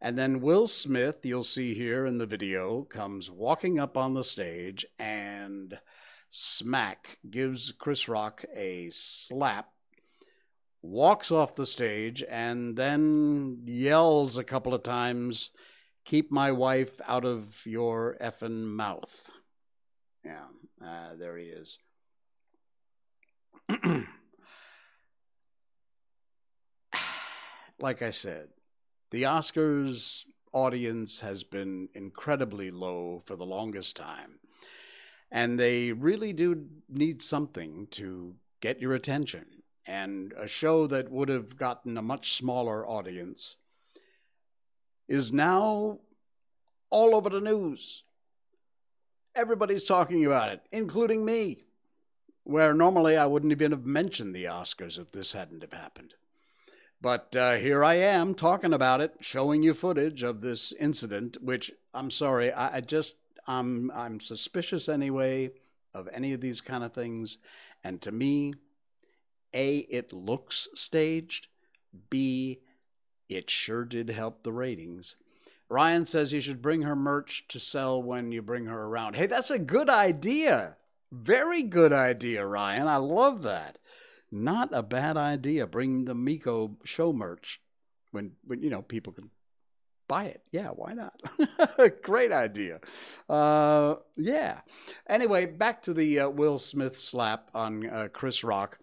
And 0.00 0.16
then 0.16 0.40
Will 0.40 0.66
Smith, 0.66 1.18
you'll 1.24 1.44
see 1.44 1.74
here 1.74 2.06
in 2.06 2.16
the 2.16 2.24
video, 2.24 2.84
comes 2.84 3.30
walking 3.30 3.78
up 3.78 3.98
on 3.98 4.14
the 4.14 4.24
stage 4.24 4.86
and 4.98 5.78
smack 6.30 7.18
gives 7.30 7.70
Chris 7.72 8.08
Rock 8.08 8.46
a 8.56 8.88
slap, 8.90 9.72
walks 10.80 11.30
off 11.30 11.54
the 11.54 11.66
stage, 11.66 12.24
and 12.30 12.78
then 12.78 13.58
yells 13.66 14.38
a 14.38 14.44
couple 14.44 14.72
of 14.72 14.82
times 14.82 15.50
keep 16.10 16.30
my 16.32 16.50
wife 16.50 17.00
out 17.06 17.24
of 17.24 17.64
your 17.64 18.16
effing 18.20 18.64
mouth. 18.64 19.30
Yeah, 20.24 20.48
uh, 20.84 21.14
there 21.16 21.36
he 21.36 21.44
is. 21.44 21.78
like 27.78 28.02
I 28.02 28.10
said, 28.10 28.48
the 29.12 29.22
Oscars 29.22 30.24
audience 30.52 31.20
has 31.20 31.44
been 31.44 31.88
incredibly 31.94 32.72
low 32.72 33.22
for 33.24 33.36
the 33.36 33.46
longest 33.46 33.94
time. 33.94 34.40
And 35.30 35.60
they 35.60 35.92
really 35.92 36.32
do 36.32 36.66
need 36.88 37.22
something 37.22 37.86
to 37.92 38.34
get 38.60 38.80
your 38.80 38.94
attention. 38.94 39.62
And 39.86 40.34
a 40.36 40.48
show 40.48 40.88
that 40.88 41.08
would 41.08 41.28
have 41.28 41.56
gotten 41.56 41.96
a 41.96 42.02
much 42.02 42.32
smaller 42.32 42.84
audience 42.84 43.58
is 45.10 45.32
now 45.32 45.98
all 46.88 47.16
over 47.16 47.28
the 47.28 47.40
news. 47.40 48.04
Everybody's 49.34 49.82
talking 49.82 50.24
about 50.24 50.50
it, 50.50 50.62
including 50.70 51.24
me, 51.24 51.64
where 52.44 52.72
normally 52.72 53.16
I 53.16 53.26
wouldn't 53.26 53.52
even 53.52 53.72
have 53.72 53.84
mentioned 53.84 54.34
the 54.34 54.44
Oscars 54.44 54.98
if 54.98 55.10
this 55.10 55.32
hadn't 55.32 55.62
have 55.62 55.72
happened. 55.72 56.14
But 57.02 57.34
uh, 57.34 57.56
here 57.56 57.82
I 57.84 57.94
am 57.94 58.34
talking 58.34 58.72
about 58.72 59.00
it, 59.00 59.14
showing 59.20 59.64
you 59.64 59.74
footage 59.74 60.22
of 60.22 60.42
this 60.42 60.72
incident, 60.78 61.38
which 61.42 61.72
I'm 61.92 62.10
sorry, 62.12 62.52
I, 62.52 62.76
I 62.76 62.80
just 62.80 63.16
I'm 63.48 63.90
I'm 63.92 64.20
suspicious 64.20 64.88
anyway 64.88 65.50
of 65.92 66.08
any 66.12 66.32
of 66.34 66.40
these 66.40 66.60
kind 66.60 66.84
of 66.84 66.92
things, 66.92 67.38
and 67.82 68.00
to 68.02 68.12
me, 68.12 68.54
A, 69.54 69.78
it 69.78 70.12
looks 70.12 70.68
staged. 70.74 71.48
B, 72.10 72.60
it 73.30 73.48
sure 73.48 73.84
did 73.84 74.10
help 74.10 74.42
the 74.42 74.52
ratings. 74.52 75.16
Ryan 75.68 76.04
says 76.04 76.32
you 76.32 76.40
should 76.40 76.60
bring 76.60 76.82
her 76.82 76.96
merch 76.96 77.46
to 77.48 77.60
sell 77.60 78.02
when 78.02 78.32
you 78.32 78.42
bring 78.42 78.66
her 78.66 78.82
around. 78.82 79.14
Hey, 79.14 79.26
that's 79.26 79.50
a 79.50 79.58
good 79.58 79.88
idea. 79.88 80.76
Very 81.12 81.62
good 81.62 81.92
idea, 81.92 82.44
Ryan. 82.44 82.88
I 82.88 82.96
love 82.96 83.42
that. 83.44 83.78
Not 84.32 84.70
a 84.72 84.82
bad 84.82 85.16
idea. 85.16 85.66
Bring 85.66 86.04
the 86.04 86.14
Miko 86.14 86.76
show 86.84 87.12
merch 87.12 87.60
when, 88.10 88.32
when 88.44 88.62
you 88.62 88.70
know 88.70 88.82
people 88.82 89.12
can 89.12 89.30
buy 90.08 90.24
it. 90.24 90.42
Yeah, 90.50 90.70
why 90.70 90.94
not? 90.94 91.22
Great 92.02 92.32
idea. 92.32 92.80
Uh, 93.28 93.94
yeah. 94.16 94.60
Anyway, 95.08 95.46
back 95.46 95.82
to 95.82 95.94
the 95.94 96.20
uh, 96.20 96.28
Will 96.28 96.58
Smith 96.58 96.96
slap 96.96 97.48
on 97.54 97.88
uh, 97.88 98.08
Chris 98.12 98.42
Rock. 98.42 98.80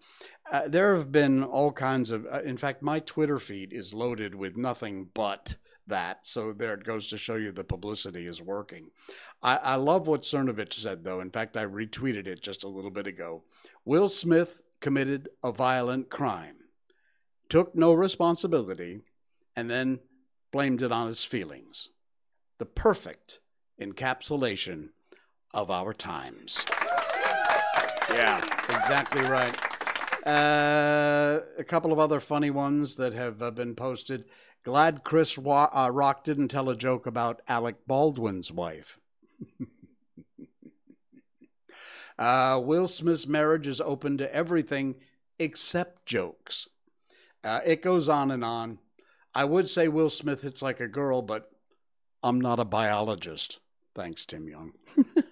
Uh, 0.50 0.66
there 0.66 0.94
have 0.96 1.12
been 1.12 1.44
all 1.44 1.72
kinds 1.72 2.10
of. 2.10 2.26
Uh, 2.26 2.42
in 2.42 2.56
fact, 2.56 2.82
my 2.82 2.98
Twitter 3.00 3.38
feed 3.38 3.72
is 3.72 3.92
loaded 3.92 4.34
with 4.34 4.56
nothing 4.56 5.08
but 5.12 5.56
that. 5.86 6.26
So 6.26 6.52
there 6.52 6.74
it 6.74 6.84
goes 6.84 7.08
to 7.08 7.18
show 7.18 7.36
you 7.36 7.52
the 7.52 7.64
publicity 7.64 8.26
is 8.26 8.40
working. 8.40 8.90
I, 9.42 9.56
I 9.56 9.74
love 9.76 10.06
what 10.06 10.22
Cernovich 10.22 10.74
said, 10.74 11.04
though. 11.04 11.20
In 11.20 11.30
fact, 11.30 11.56
I 11.56 11.64
retweeted 11.64 12.26
it 12.26 12.42
just 12.42 12.64
a 12.64 12.68
little 12.68 12.90
bit 12.90 13.06
ago. 13.06 13.42
Will 13.84 14.08
Smith 14.08 14.60
committed 14.80 15.28
a 15.42 15.52
violent 15.52 16.08
crime, 16.08 16.56
took 17.48 17.74
no 17.74 17.92
responsibility, 17.92 19.00
and 19.56 19.70
then 19.70 20.00
blamed 20.52 20.82
it 20.82 20.92
on 20.92 21.08
his 21.08 21.24
feelings. 21.24 21.90
The 22.58 22.66
perfect 22.66 23.40
encapsulation 23.80 24.90
of 25.52 25.70
our 25.70 25.92
times. 25.92 26.64
Yeah, 28.10 28.44
exactly 28.68 29.22
right. 29.22 29.56
Uh, 30.28 31.40
a 31.56 31.64
couple 31.64 31.90
of 31.90 31.98
other 31.98 32.20
funny 32.20 32.50
ones 32.50 32.96
that 32.96 33.14
have 33.14 33.40
uh, 33.40 33.50
been 33.50 33.74
posted. 33.74 34.26
Glad 34.62 35.02
Chris 35.02 35.38
Wa- 35.38 35.70
uh, 35.72 35.90
Rock 35.90 36.22
didn't 36.22 36.48
tell 36.48 36.68
a 36.68 36.76
joke 36.76 37.06
about 37.06 37.40
Alec 37.48 37.76
Baldwin's 37.86 38.52
wife. 38.52 38.98
Uh, 42.18 42.60
Will 42.64 42.88
Smith's 42.88 43.28
marriage 43.28 43.68
is 43.68 43.80
open 43.80 44.18
to 44.18 44.34
everything 44.34 44.96
except 45.38 46.04
jokes. 46.04 46.66
Uh, 47.44 47.60
it 47.64 47.80
goes 47.80 48.08
on 48.08 48.32
and 48.32 48.44
on. 48.44 48.80
I 49.34 49.44
would 49.44 49.68
say 49.68 49.86
Will 49.86 50.10
Smith 50.10 50.42
hits 50.42 50.60
like 50.60 50.80
a 50.80 50.88
girl, 50.88 51.22
but 51.22 51.48
I'm 52.22 52.40
not 52.40 52.58
a 52.58 52.64
biologist. 52.64 53.60
Thanks, 53.94 54.24
Tim 54.24 54.48
Young. 54.48 54.72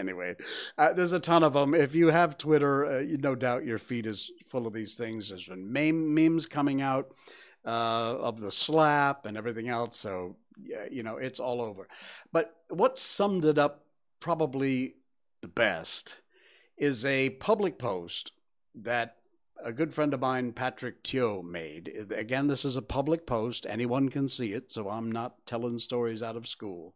anyway, 0.00 0.34
uh, 0.76 0.92
there's 0.92 1.12
a 1.12 1.20
ton 1.20 1.44
of 1.44 1.52
them. 1.52 1.74
If 1.74 1.94
you 1.94 2.08
have 2.08 2.36
Twitter, 2.38 2.86
uh, 2.86 2.98
you, 3.00 3.18
no 3.18 3.34
doubt 3.34 3.64
your 3.64 3.78
feed 3.78 4.06
is 4.06 4.30
full 4.48 4.66
of 4.66 4.72
these 4.72 4.94
things. 4.94 5.28
There's 5.28 5.46
been 5.46 5.72
meme, 5.72 6.14
memes 6.14 6.46
coming 6.46 6.80
out 6.82 7.12
uh, 7.64 8.16
of 8.18 8.40
the 8.40 8.50
slap 8.50 9.26
and 9.26 9.36
everything 9.36 9.68
else. 9.68 9.96
So, 9.96 10.36
yeah, 10.60 10.86
you 10.90 11.02
know, 11.02 11.18
it's 11.18 11.38
all 11.38 11.60
over. 11.60 11.86
But 12.32 12.56
what 12.68 12.98
summed 12.98 13.44
it 13.44 13.58
up 13.58 13.84
probably 14.18 14.96
the 15.40 15.48
best 15.48 16.16
is 16.76 17.04
a 17.04 17.30
public 17.30 17.78
post 17.78 18.32
that 18.74 19.16
a 19.62 19.72
good 19.72 19.92
friend 19.94 20.14
of 20.14 20.20
mine, 20.20 20.52
Patrick 20.52 21.02
Teo, 21.02 21.42
made. 21.42 22.06
Again, 22.10 22.46
this 22.46 22.64
is 22.64 22.76
a 22.76 22.82
public 22.82 23.26
post. 23.26 23.66
Anyone 23.68 24.08
can 24.08 24.28
see 24.28 24.52
it, 24.54 24.70
so 24.70 24.88
I'm 24.88 25.12
not 25.12 25.44
telling 25.46 25.78
stories 25.78 26.22
out 26.22 26.36
of 26.36 26.48
school. 26.48 26.94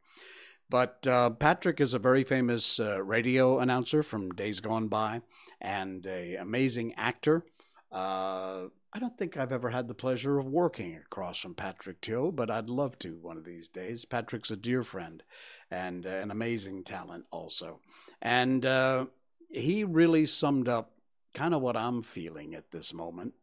But 0.75 1.07
uh, 1.07 1.31
Patrick 1.31 1.81
is 1.81 1.95
a 1.95 2.01
very 2.01 2.25
famous 2.25 2.81
uh, 2.81 3.01
radio 3.01 3.61
announcer 3.61 4.03
from 4.03 4.35
days 4.35 4.59
gone 4.59 4.89
by 4.89 5.23
and 5.61 6.05
an 6.05 6.39
amazing 6.41 6.95
actor. 6.95 7.45
Uh, 7.93 8.65
I 8.93 8.99
don't 8.99 9.17
think 9.17 9.37
I've 9.37 9.53
ever 9.53 9.71
had 9.71 9.87
the 9.87 9.95
pleasure 9.95 10.37
of 10.37 10.47
working 10.47 10.97
across 10.97 11.39
from 11.39 11.55
Patrick 11.55 12.01
Teo, 12.01 12.33
but 12.33 12.51
I'd 12.51 12.69
love 12.69 12.99
to 12.99 13.21
one 13.23 13.37
of 13.37 13.45
these 13.45 13.69
days. 13.69 14.05
Patrick's 14.05 14.51
a 14.51 14.57
dear 14.57 14.83
friend 14.83 15.23
and 15.71 16.07
uh, 16.07 16.09
an 16.09 16.33
amazing 16.33 16.83
talent 16.83 17.27
also. 17.31 17.79
And 18.21 18.67
uh, 18.67 19.07
he 19.51 19.85
really 19.85 20.27
summed 20.27 20.67
up 20.67 20.91
kind 21.37 21.55
of 21.55 21.63
what 21.63 21.77
I'm 21.77 22.03
feeling 22.03 22.53
at 22.53 22.73
this 22.73 22.93
moment. 22.93 23.35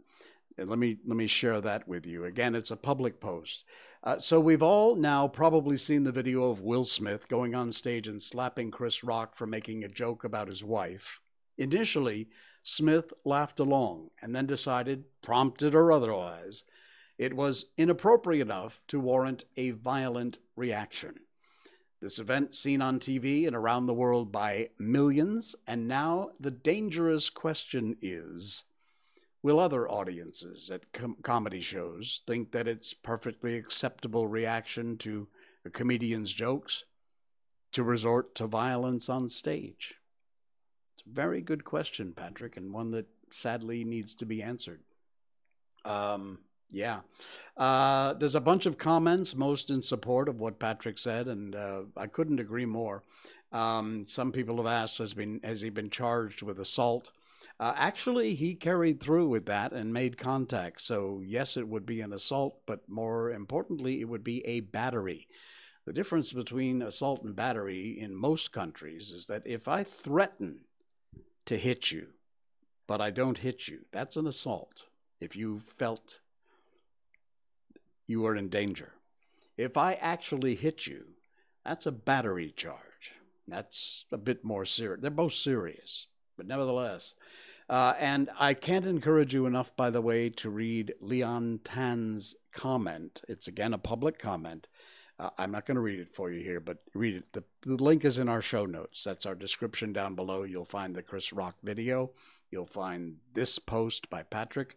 And 0.57 0.69
let 0.69 0.79
me 0.79 0.97
let 1.07 1.15
me 1.15 1.27
share 1.27 1.61
that 1.61 1.87
with 1.87 2.05
you. 2.05 2.25
Again, 2.25 2.55
it's 2.55 2.71
a 2.71 2.75
public 2.75 3.21
post. 3.21 3.63
Uh, 4.03 4.17
so 4.17 4.39
we've 4.39 4.63
all 4.63 4.95
now 4.95 5.27
probably 5.27 5.77
seen 5.77 6.03
the 6.03 6.11
video 6.11 6.49
of 6.49 6.59
Will 6.59 6.83
Smith 6.85 7.27
going 7.27 7.53
on 7.53 7.71
stage 7.71 8.07
and 8.07 8.21
slapping 8.21 8.71
Chris 8.71 9.03
Rock 9.03 9.35
for 9.35 9.45
making 9.45 9.83
a 9.83 9.87
joke 9.87 10.23
about 10.23 10.47
his 10.47 10.63
wife. 10.63 11.19
Initially, 11.57 12.27
Smith 12.63 13.13
laughed 13.23 13.59
along 13.59 14.09
and 14.19 14.35
then 14.35 14.47
decided, 14.47 15.03
prompted 15.21 15.75
or 15.75 15.91
otherwise, 15.91 16.63
it 17.19 17.35
was 17.35 17.65
inappropriate 17.77 18.41
enough 18.41 18.81
to 18.87 18.99
warrant 18.99 19.45
a 19.55 19.69
violent 19.69 20.39
reaction. 20.55 21.19
This 22.01 22.17
event 22.17 22.55
seen 22.55 22.81
on 22.81 22.99
TV 22.99 23.45
and 23.45 23.55
around 23.55 23.85
the 23.85 23.93
world 23.93 24.31
by 24.31 24.69
millions, 24.79 25.55
and 25.67 25.87
now 25.87 26.31
the 26.39 26.49
dangerous 26.49 27.29
question 27.29 27.95
is 28.01 28.63
Will 29.43 29.59
other 29.59 29.89
audiences 29.89 30.69
at 30.69 30.91
com- 30.93 31.17
comedy 31.23 31.61
shows 31.61 32.21
think 32.27 32.51
that 32.51 32.67
it's 32.67 32.93
perfectly 32.93 33.55
acceptable 33.55 34.27
reaction 34.27 34.97
to 34.99 35.27
a 35.65 35.69
comedian's 35.69 36.31
jokes 36.31 36.83
to 37.71 37.83
resort 37.83 38.35
to 38.35 38.45
violence 38.45 39.09
on 39.09 39.29
stage? 39.29 39.95
It's 40.95 41.03
a 41.07 41.13
very 41.13 41.41
good 41.41 41.65
question, 41.65 42.13
Patrick, 42.15 42.55
and 42.55 42.71
one 42.71 42.91
that 42.91 43.07
sadly 43.31 43.83
needs 43.83 44.13
to 44.15 44.25
be 44.25 44.43
answered. 44.43 44.81
Um, 45.85 46.39
yeah. 46.69 46.99
Uh, 47.57 48.13
there's 48.13 48.35
a 48.35 48.41
bunch 48.41 48.65
of 48.67 48.77
comments, 48.77 49.35
most 49.35 49.71
in 49.71 49.81
support 49.81 50.29
of 50.29 50.39
what 50.39 50.59
Patrick 50.59 50.99
said, 50.99 51.27
and 51.27 51.55
uh, 51.55 51.81
I 51.97 52.07
couldn't 52.07 52.39
agree 52.39 52.65
more. 52.65 53.03
Um, 53.51 54.05
some 54.05 54.31
people 54.31 54.57
have 54.57 54.67
asked, 54.67 54.99
has, 54.99 55.13
been, 55.13 55.41
has 55.43 55.61
he 55.61 55.69
been 55.69 55.89
charged 55.89 56.41
with 56.41 56.59
assault? 56.59 57.11
Uh, 57.59 57.73
actually, 57.75 58.35
he 58.35 58.55
carried 58.55 58.99
through 58.99 59.27
with 59.27 59.45
that 59.45 59.71
and 59.71 59.93
made 59.93 60.17
contact. 60.17 60.81
So, 60.81 61.21
yes, 61.23 61.57
it 61.57 61.67
would 61.67 61.85
be 61.85 62.01
an 62.01 62.13
assault, 62.13 62.59
but 62.65 62.87
more 62.89 63.31
importantly, 63.31 64.01
it 64.01 64.09
would 64.09 64.23
be 64.23 64.45
a 64.45 64.61
battery. 64.61 65.27
The 65.85 65.93
difference 65.93 66.31
between 66.31 66.81
assault 66.81 67.23
and 67.23 67.35
battery 67.35 67.99
in 67.99 68.15
most 68.15 68.51
countries 68.51 69.11
is 69.11 69.25
that 69.27 69.43
if 69.45 69.67
I 69.67 69.83
threaten 69.83 70.61
to 71.45 71.57
hit 71.57 71.91
you, 71.91 72.07
but 72.87 73.01
I 73.01 73.09
don't 73.09 73.39
hit 73.39 73.67
you, 73.67 73.85
that's 73.91 74.17
an 74.17 74.27
assault. 74.27 74.85
If 75.19 75.35
you 75.35 75.59
felt 75.59 76.19
you 78.07 78.25
are 78.25 78.35
in 78.35 78.49
danger. 78.49 78.93
If 79.57 79.77
I 79.77 79.93
actually 79.93 80.55
hit 80.55 80.85
you, 80.85 81.05
that's 81.65 81.85
a 81.85 81.91
battery 81.91 82.51
charge. 82.51 83.13
That's 83.47 84.05
a 84.11 84.17
bit 84.17 84.43
more 84.43 84.65
serious. 84.65 85.01
They're 85.01 85.11
both 85.11 85.33
serious, 85.33 86.07
but 86.37 86.47
nevertheless. 86.47 87.13
Uh, 87.71 87.93
and 87.99 88.29
I 88.37 88.53
can't 88.53 88.85
encourage 88.85 89.33
you 89.33 89.45
enough, 89.45 89.73
by 89.77 89.89
the 89.89 90.01
way, 90.01 90.29
to 90.29 90.49
read 90.49 90.93
Leon 90.99 91.61
Tan's 91.63 92.35
comment. 92.51 93.21
It's 93.29 93.47
again 93.47 93.73
a 93.73 93.77
public 93.77 94.19
comment. 94.19 94.67
Uh, 95.17 95.29
I'm 95.37 95.51
not 95.51 95.65
going 95.65 95.75
to 95.75 95.81
read 95.81 96.01
it 96.01 96.13
for 96.13 96.29
you 96.29 96.43
here, 96.43 96.59
but 96.59 96.79
read 96.93 97.15
it. 97.15 97.31
The, 97.31 97.45
the 97.61 97.81
link 97.81 98.03
is 98.03 98.19
in 98.19 98.27
our 98.27 98.41
show 98.41 98.65
notes. 98.65 99.05
That's 99.05 99.25
our 99.25 99.35
description 99.35 99.93
down 99.93 100.15
below. 100.15 100.43
You'll 100.43 100.65
find 100.65 100.93
the 100.93 101.01
Chris 101.01 101.31
Rock 101.31 101.55
video. 101.63 102.11
You'll 102.49 102.65
find 102.65 103.15
this 103.33 103.57
post 103.57 104.09
by 104.09 104.23
Patrick. 104.23 104.75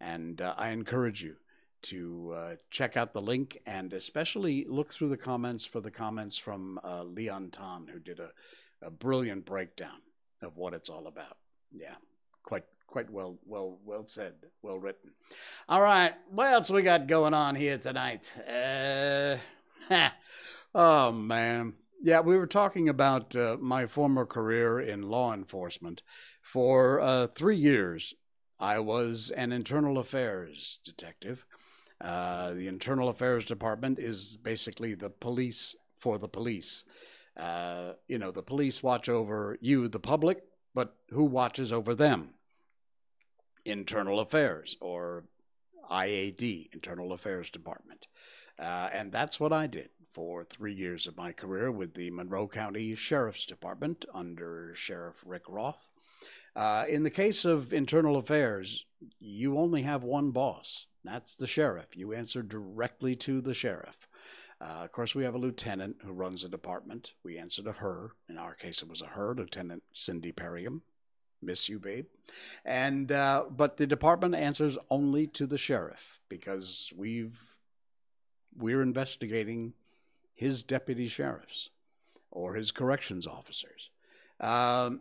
And 0.00 0.40
uh, 0.40 0.54
I 0.56 0.68
encourage 0.68 1.24
you 1.24 1.38
to 1.82 2.34
uh, 2.36 2.54
check 2.70 2.96
out 2.96 3.14
the 3.14 3.20
link 3.20 3.60
and 3.66 3.92
especially 3.92 4.64
look 4.68 4.92
through 4.92 5.08
the 5.08 5.16
comments 5.16 5.64
for 5.64 5.80
the 5.80 5.90
comments 5.90 6.38
from 6.38 6.78
uh, 6.84 7.02
Leon 7.02 7.50
Tan, 7.50 7.88
who 7.92 7.98
did 7.98 8.20
a, 8.20 8.30
a 8.80 8.92
brilliant 8.92 9.44
breakdown 9.44 10.02
of 10.40 10.56
what 10.56 10.72
it's 10.72 10.88
all 10.88 11.08
about. 11.08 11.38
Yeah, 11.72 11.96
quite 12.48 12.64
quite 12.86 13.10
well 13.10 13.38
well 13.44 13.78
well 13.84 14.06
said, 14.06 14.32
well 14.62 14.78
written. 14.78 15.10
All 15.68 15.82
right, 15.82 16.14
what 16.30 16.46
else 16.46 16.70
we 16.70 16.80
got 16.80 17.06
going 17.06 17.34
on 17.34 17.54
here 17.54 17.76
tonight? 17.76 18.32
Uh, 18.50 19.36
oh 20.74 21.12
man, 21.12 21.74
yeah, 22.00 22.20
we 22.20 22.38
were 22.38 22.46
talking 22.46 22.88
about 22.88 23.36
uh, 23.36 23.58
my 23.60 23.86
former 23.86 24.24
career 24.24 24.80
in 24.80 25.02
law 25.02 25.34
enforcement. 25.34 26.02
For 26.40 26.98
uh, 27.02 27.26
three 27.26 27.58
years, 27.58 28.14
I 28.58 28.78
was 28.78 29.30
an 29.30 29.52
internal 29.52 29.98
affairs 29.98 30.78
detective. 30.82 31.44
Uh, 32.00 32.54
the 32.54 32.68
Internal 32.68 33.10
Affairs 33.10 33.44
Department 33.44 33.98
is 33.98 34.38
basically 34.38 34.94
the 34.94 35.10
police 35.10 35.76
for 35.98 36.16
the 36.16 36.28
police. 36.28 36.86
Uh, 37.36 37.92
you 38.06 38.18
know, 38.18 38.30
the 38.30 38.42
police 38.42 38.82
watch 38.82 39.08
over 39.08 39.58
you, 39.60 39.88
the 39.88 40.00
public, 40.00 40.42
but 40.74 40.96
who 41.10 41.24
watches 41.24 41.72
over 41.72 41.94
them? 41.94 42.30
Internal 43.68 44.18
Affairs 44.18 44.76
or 44.80 45.24
IAD, 45.90 46.72
Internal 46.72 47.12
Affairs 47.12 47.50
Department. 47.50 48.06
Uh, 48.58 48.88
and 48.92 49.12
that's 49.12 49.38
what 49.38 49.52
I 49.52 49.66
did 49.66 49.90
for 50.12 50.42
three 50.42 50.72
years 50.72 51.06
of 51.06 51.16
my 51.16 51.32
career 51.32 51.70
with 51.70 51.94
the 51.94 52.10
Monroe 52.10 52.48
County 52.48 52.94
Sheriff's 52.94 53.44
Department 53.44 54.04
under 54.12 54.72
Sheriff 54.74 55.22
Rick 55.24 55.42
Roth. 55.48 55.90
Uh, 56.56 56.84
in 56.88 57.02
the 57.02 57.10
case 57.10 57.44
of 57.44 57.72
internal 57.72 58.16
affairs, 58.16 58.86
you 59.20 59.58
only 59.58 59.82
have 59.82 60.02
one 60.02 60.30
boss. 60.30 60.86
That's 61.04 61.34
the 61.34 61.46
sheriff. 61.46 61.96
You 61.96 62.12
answer 62.12 62.42
directly 62.42 63.14
to 63.16 63.40
the 63.40 63.54
sheriff. 63.54 64.08
Uh, 64.60 64.82
of 64.82 64.92
course, 64.92 65.14
we 65.14 65.22
have 65.22 65.34
a 65.34 65.38
lieutenant 65.38 65.98
who 66.04 66.12
runs 66.12 66.42
the 66.42 66.48
department. 66.48 67.12
We 67.22 67.38
answer 67.38 67.62
to 67.62 67.72
her. 67.72 68.12
In 68.28 68.38
our 68.38 68.54
case, 68.54 68.82
it 68.82 68.88
was 68.88 69.02
a 69.02 69.06
her, 69.06 69.34
Lieutenant 69.36 69.84
Cindy 69.92 70.32
Perriam. 70.32 70.80
Miss 71.40 71.68
you, 71.68 71.78
babe. 71.78 72.06
And 72.64 73.12
uh, 73.12 73.44
but 73.50 73.76
the 73.76 73.86
department 73.86 74.34
answers 74.34 74.76
only 74.90 75.26
to 75.28 75.46
the 75.46 75.58
sheriff 75.58 76.20
because 76.28 76.92
we've 76.96 77.56
we're 78.56 78.82
investigating 78.82 79.74
his 80.34 80.62
deputy 80.62 81.08
sheriffs 81.08 81.70
or 82.30 82.54
his 82.54 82.70
corrections 82.70 83.26
officers. 83.26 83.90
Um, 84.40 85.00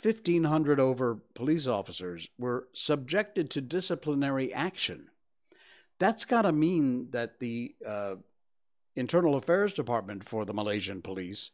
1,500 0.00 0.78
over 0.78 1.22
police 1.34 1.66
officers 1.66 2.28
were 2.38 2.68
subjected 2.72 3.50
to 3.50 3.60
disciplinary 3.60 4.54
action. 4.54 5.08
That's 5.98 6.24
got 6.24 6.42
to 6.42 6.52
mean 6.52 7.10
that 7.10 7.40
the 7.40 7.74
uh, 7.84 8.16
Internal 8.94 9.36
Affairs 9.36 9.72
Department 9.72 10.28
for 10.28 10.44
the 10.44 10.54
Malaysian 10.54 11.02
police 11.02 11.50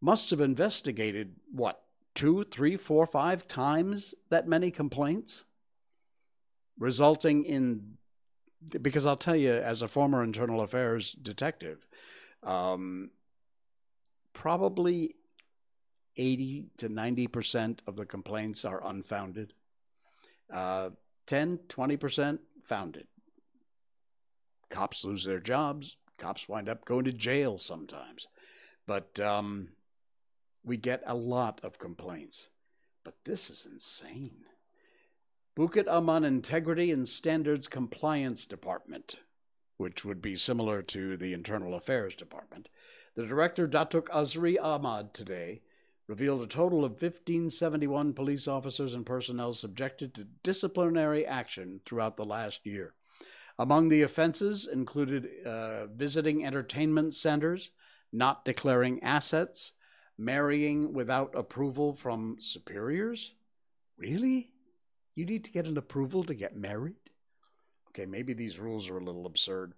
must 0.00 0.30
have 0.30 0.40
investigated 0.40 1.34
what 1.50 1.82
two, 2.14 2.44
three, 2.44 2.76
four, 2.76 3.06
five 3.06 3.48
times 3.48 4.14
that 4.30 4.46
many 4.46 4.70
complaints, 4.70 5.44
resulting 6.78 7.44
in 7.44 7.98
because 8.80 9.06
I'll 9.06 9.16
tell 9.16 9.36
you, 9.36 9.52
as 9.52 9.82
a 9.82 9.88
former 9.88 10.22
internal 10.22 10.60
affairs 10.60 11.12
detective, 11.12 11.86
um, 12.42 13.10
probably 14.32 15.14
80 16.16 16.66
to 16.78 16.88
90% 16.88 17.80
of 17.86 17.96
the 17.96 18.06
complaints 18.06 18.64
are 18.64 18.84
unfounded. 18.84 19.54
Uh, 20.52 20.90
10, 21.26 21.60
20% 21.68 22.38
founded. 22.64 23.06
Cops 24.68 25.04
lose 25.04 25.24
their 25.24 25.40
jobs. 25.40 25.96
Cops 26.18 26.48
wind 26.48 26.68
up 26.68 26.84
going 26.84 27.04
to 27.04 27.12
jail 27.12 27.58
sometimes. 27.58 28.26
But 28.86 29.18
um, 29.20 29.68
we 30.64 30.76
get 30.76 31.02
a 31.06 31.14
lot 31.14 31.60
of 31.62 31.78
complaints. 31.78 32.48
But 33.04 33.14
this 33.24 33.50
is 33.50 33.66
insane. 33.70 34.44
Bukit 35.54 35.86
Aman 35.86 36.24
Integrity 36.24 36.90
and 36.90 37.06
Standards 37.06 37.68
Compliance 37.68 38.46
Department, 38.46 39.16
which 39.76 40.02
would 40.02 40.22
be 40.22 40.34
similar 40.34 40.80
to 40.80 41.14
the 41.18 41.34
Internal 41.34 41.74
Affairs 41.74 42.14
Department. 42.14 42.70
The 43.16 43.26
director, 43.26 43.68
Datuk 43.68 44.08
Azri 44.08 44.56
Ahmad, 44.58 45.12
today 45.12 45.60
revealed 46.08 46.42
a 46.42 46.46
total 46.46 46.86
of 46.86 46.92
1571 46.92 48.14
police 48.14 48.48
officers 48.48 48.94
and 48.94 49.04
personnel 49.04 49.52
subjected 49.52 50.14
to 50.14 50.24
disciplinary 50.42 51.26
action 51.26 51.82
throughout 51.84 52.16
the 52.16 52.24
last 52.24 52.64
year. 52.64 52.94
Among 53.58 53.90
the 53.90 54.00
offenses 54.00 54.66
included 54.66 55.28
uh, 55.44 55.84
visiting 55.88 56.46
entertainment 56.46 57.14
centers, 57.14 57.72
not 58.10 58.46
declaring 58.46 59.02
assets, 59.02 59.72
marrying 60.16 60.94
without 60.94 61.34
approval 61.34 61.94
from 61.94 62.36
superiors. 62.38 63.32
Really? 63.98 64.48
You 65.14 65.26
need 65.26 65.44
to 65.44 65.52
get 65.52 65.66
an 65.66 65.76
approval 65.76 66.24
to 66.24 66.34
get 66.34 66.56
married? 66.56 66.96
Okay, 67.90 68.06
maybe 68.06 68.32
these 68.32 68.58
rules 68.58 68.88
are 68.88 68.96
a 68.96 69.04
little 69.04 69.26
absurd. 69.26 69.74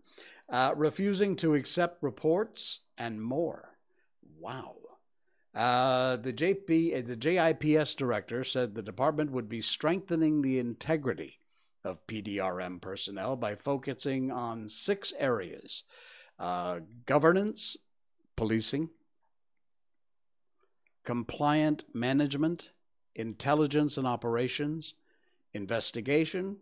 Uh, 0.49 0.73
refusing 0.77 1.35
to 1.37 1.55
accept 1.55 2.03
reports 2.03 2.81
and 2.97 3.23
more. 3.23 3.77
Wow. 4.39 4.77
Uh, 5.55 6.17
the 6.17 6.33
JP, 6.33 6.99
uh, 6.99 7.07
the 7.07 7.17
JIPS 7.17 7.95
director 7.95 8.45
said 8.45 8.75
the 8.75 8.83
department 8.83 9.31
would 9.31 9.49
be 9.49 9.61
strengthening 9.61 10.43
the 10.43 10.59
integrity 10.59 11.39
of 11.85 12.07
PDRM 12.07 12.81
personnel 12.81 13.37
by 13.37 13.55
focusing 13.55 14.31
on 14.31 14.69
six 14.69 15.13
areas: 15.19 15.85
uh, 16.39 16.81
governance, 17.07 17.77
policing, 18.37 18.91
compliant 21.05 21.85
management, 21.95 22.71
intelligence 23.15 23.97
and 23.97 24.07
operations, 24.07 24.95
investigation, 25.55 26.57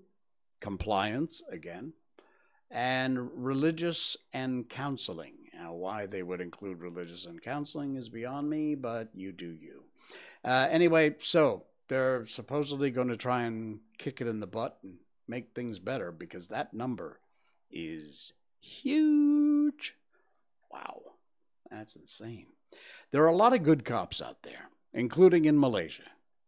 compliance 0.60 1.42
again, 1.50 1.94
and 2.70 3.30
religious 3.34 4.16
and 4.32 4.68
counseling. 4.68 5.34
Now, 5.54 5.74
why 5.74 6.06
they 6.06 6.22
would 6.22 6.40
include 6.40 6.80
religious 6.80 7.26
and 7.26 7.42
counseling 7.42 7.96
is 7.96 8.08
beyond 8.08 8.48
me, 8.48 8.74
but 8.74 9.08
you 9.14 9.32
do 9.32 9.50
you. 9.50 9.84
Uh, 10.44 10.68
anyway, 10.70 11.16
so 11.18 11.64
they're 11.88 12.26
supposedly 12.26 12.90
going 12.90 13.08
to 13.08 13.16
try 13.16 13.42
and 13.42 13.80
kick 13.98 14.20
it 14.20 14.26
in 14.26 14.40
the 14.40 14.46
butt 14.46 14.78
and 14.82 14.94
make 15.28 15.54
things 15.54 15.78
better 15.78 16.10
because 16.10 16.48
that 16.48 16.74
number 16.74 17.20
is 17.70 18.32
huge. 18.60 19.94
Wow, 20.72 21.02
that's 21.70 21.96
insane. 21.96 22.46
There 23.10 23.22
are 23.22 23.28
a 23.28 23.36
lot 23.36 23.52
of 23.52 23.62
good 23.62 23.84
cops 23.84 24.22
out 24.22 24.42
there, 24.42 24.70
including 24.92 25.44
in 25.44 25.60
Malaysia. 25.60 26.02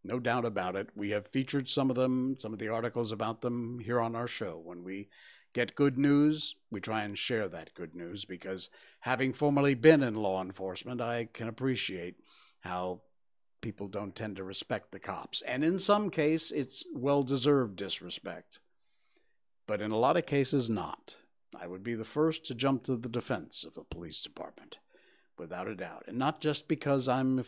No 0.04 0.20
doubt 0.20 0.44
about 0.44 0.76
it. 0.76 0.90
We 0.94 1.10
have 1.10 1.26
featured 1.28 1.70
some 1.70 1.88
of 1.88 1.96
them, 1.96 2.36
some 2.38 2.52
of 2.52 2.58
the 2.58 2.68
articles 2.68 3.10
about 3.10 3.40
them 3.40 3.78
here 3.78 4.00
on 4.00 4.14
our 4.14 4.28
show. 4.28 4.60
When 4.62 4.84
we 4.84 5.08
get 5.54 5.74
good 5.74 5.96
news, 5.96 6.56
we 6.70 6.80
try 6.80 7.04
and 7.04 7.16
share 7.16 7.48
that 7.48 7.74
good 7.74 7.94
news 7.94 8.26
because 8.26 8.68
having 9.00 9.32
formerly 9.32 9.74
been 9.74 10.02
in 10.02 10.14
law 10.14 10.42
enforcement, 10.42 11.00
I 11.00 11.28
can 11.32 11.48
appreciate 11.48 12.16
how 12.60 13.00
people 13.62 13.88
don't 13.88 14.14
tend 14.14 14.36
to 14.36 14.44
respect 14.44 14.92
the 14.92 14.98
cops. 14.98 15.40
And 15.40 15.64
in 15.64 15.78
some 15.78 16.10
case, 16.10 16.50
it's 16.50 16.84
well 16.94 17.22
deserved 17.22 17.76
disrespect. 17.76 18.58
But 19.66 19.80
in 19.80 19.90
a 19.90 19.96
lot 19.96 20.18
of 20.18 20.26
cases, 20.26 20.68
not. 20.68 21.16
I 21.58 21.66
would 21.66 21.82
be 21.82 21.94
the 21.94 22.04
first 22.04 22.44
to 22.46 22.54
jump 22.54 22.82
to 22.84 22.96
the 22.96 23.08
defense 23.08 23.64
of 23.64 23.72
the 23.72 23.84
police 23.84 24.20
department, 24.20 24.76
without 25.38 25.68
a 25.68 25.74
doubt. 25.74 26.04
And 26.06 26.18
not 26.18 26.40
just 26.40 26.68
because 26.68 27.08
I'm 27.08 27.42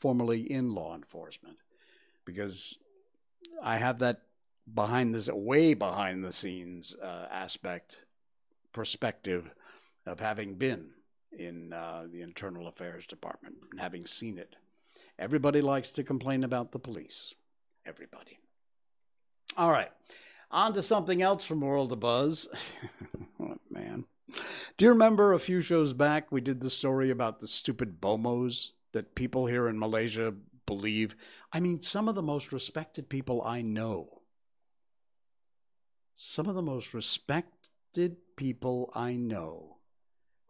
formerly 0.00 0.50
in 0.50 0.74
law 0.74 0.96
enforcement 0.96 1.58
because 2.24 2.78
I 3.62 3.78
have 3.78 3.98
that 3.98 4.22
behind 4.72 5.14
this 5.14 5.28
way 5.28 5.74
behind 5.74 6.24
the 6.24 6.32
scenes 6.32 6.94
uh, 7.02 7.26
aspect 7.30 7.98
perspective 8.72 9.50
of 10.06 10.20
having 10.20 10.54
been 10.54 10.90
in 11.36 11.72
uh, 11.72 12.06
the 12.10 12.22
internal 12.22 12.66
affairs 12.66 13.06
department 13.06 13.56
and 13.70 13.80
having 13.80 14.06
seen 14.06 14.38
it. 14.38 14.56
Everybody 15.18 15.60
likes 15.60 15.90
to 15.92 16.04
complain 16.04 16.44
about 16.44 16.72
the 16.72 16.78
police. 16.78 17.34
Everybody. 17.84 18.38
All 19.56 19.70
right. 19.70 19.90
On 20.50 20.72
to 20.74 20.82
something 20.82 21.22
else 21.22 21.44
from 21.44 21.60
World 21.60 21.92
of 21.92 22.00
Buzz. 22.00 22.48
oh, 23.40 23.58
man. 23.70 24.06
Do 24.76 24.84
you 24.84 24.90
remember 24.90 25.32
a 25.32 25.38
few 25.38 25.60
shows 25.60 25.92
back 25.92 26.30
we 26.30 26.40
did 26.40 26.60
the 26.60 26.70
story 26.70 27.10
about 27.10 27.40
the 27.40 27.48
stupid 27.48 28.00
bomohs 28.00 28.72
that 28.92 29.14
people 29.14 29.46
here 29.46 29.68
in 29.68 29.78
Malaysia 29.78 30.34
believe. 30.70 31.16
I 31.52 31.58
mean, 31.58 31.80
some 31.80 32.08
of 32.08 32.14
the 32.14 32.22
most 32.22 32.52
respected 32.52 33.08
people 33.08 33.42
I 33.42 33.60
know, 33.60 34.22
some 36.14 36.48
of 36.48 36.54
the 36.54 36.62
most 36.62 36.94
respected 36.94 38.18
people 38.36 38.92
I 38.94 39.14
know 39.14 39.78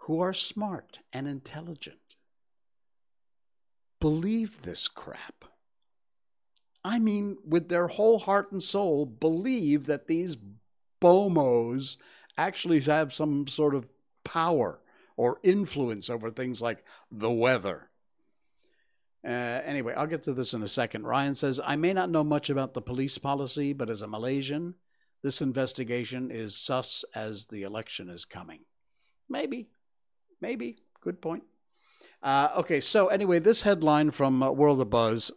who 0.01 0.21
are 0.21 0.35
smart 0.35 0.99
and 1.11 1.27
intelligent 1.27 2.17
believe 3.99 4.63
this 4.63 4.89
crap. 4.89 5.45
I 6.85 6.99
mean, 6.99 7.39
with 7.47 7.69
their 7.71 7.89
whole 7.89 8.19
heart 8.19 8.53
and 8.53 8.63
soul, 8.63 9.07
believe 9.07 9.87
that 9.87 10.07
these 10.07 10.37
bomohs 11.01 11.97
actually 12.37 12.81
have 12.81 13.15
some 13.15 13.47
sort 13.47 13.75
of 13.75 13.89
power 14.25 14.81
or 15.17 15.41
influence 15.43 16.11
over 16.11 16.31
things 16.31 16.61
like 16.61 16.85
the 17.11 17.31
weather. 17.31 17.90
Uh, 19.25 19.61
anyway, 19.65 19.93
I'll 19.97 20.07
get 20.07 20.23
to 20.23 20.33
this 20.33 20.55
in 20.55 20.63
a 20.63 20.69
second. 20.69 21.07
Ryan 21.07 21.35
says, 21.35 21.61
I 21.65 21.77
may 21.77 21.93
not 21.93 22.11
know 22.11 22.25
much 22.25 22.49
about 22.49 22.75
the 22.75 22.81
police 22.81 23.19
policy, 23.19 23.73
but 23.73 23.91
as 23.91 24.03
a 24.03 24.07
Malaysian, 24.07 24.75
this 25.23 25.43
investigation 25.43 26.31
is 26.31 26.57
sus 26.57 27.05
as 27.15 27.47
the 27.47 27.63
election 27.63 28.09
is 28.09 28.25
coming. 28.25 28.61
Maybe. 29.29 29.69
Maybe. 30.41 30.79
Good 31.03 31.21
point. 31.21 31.45
Uh, 32.23 32.49
okay, 32.57 32.81
so 32.81 33.09
anyway, 33.09 33.39
this 33.39 33.63
headline 33.63 34.11
from 34.11 34.43
uh, 34.43 34.51
World 34.53 34.81
of 34.81 34.91
Buzz 34.91 35.31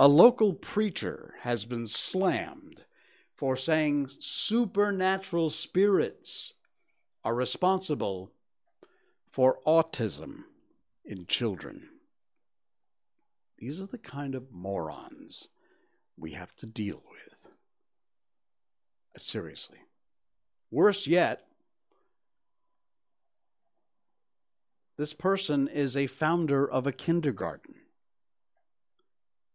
a 0.00 0.06
local 0.06 0.54
preacher 0.54 1.34
has 1.40 1.64
been 1.64 1.86
slammed 1.86 2.84
for 3.34 3.56
saying 3.56 4.08
supernatural 4.20 5.50
spirits 5.50 6.54
are 7.24 7.34
responsible 7.34 8.30
for 9.28 9.58
autism 9.66 10.44
in 11.04 11.26
children. 11.26 11.88
These 13.58 13.80
are 13.82 13.86
the 13.86 13.98
kind 13.98 14.34
of 14.34 14.52
morons 14.52 15.48
we 16.16 16.32
have 16.32 16.54
to 16.56 16.66
deal 16.66 17.02
with. 17.10 17.34
Uh, 19.14 19.18
seriously. 19.18 19.78
Worse 20.70 21.06
yet, 21.06 21.46
this 24.96 25.12
person 25.12 25.66
is 25.66 25.96
a 25.96 26.06
founder 26.06 26.68
of 26.70 26.86
a 26.86 26.92
kindergarten. 26.92 27.74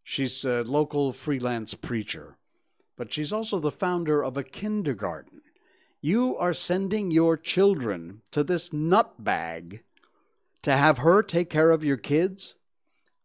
She's 0.04 0.44
a 0.44 0.64
local 0.64 1.14
freelance 1.14 1.74
preacher, 1.74 2.38
but 2.98 3.14
she's 3.14 3.32
also 3.32 3.60
the 3.60 3.72
founder 3.72 4.22
of 4.22 4.36
a 4.36 4.44
kindergarten. 4.44 5.42
You 6.02 6.36
are 6.38 6.54
sending 6.54 7.12
your 7.12 7.38
children 7.38 8.22
to 8.32 8.44
this 8.44 8.70
nutbag 8.70 9.80
to 10.62 10.76
have 10.76 10.98
her 10.98 11.24
take 11.24 11.50
care 11.50 11.72
of 11.72 11.86
your 11.86 11.96
kids? 11.96 12.56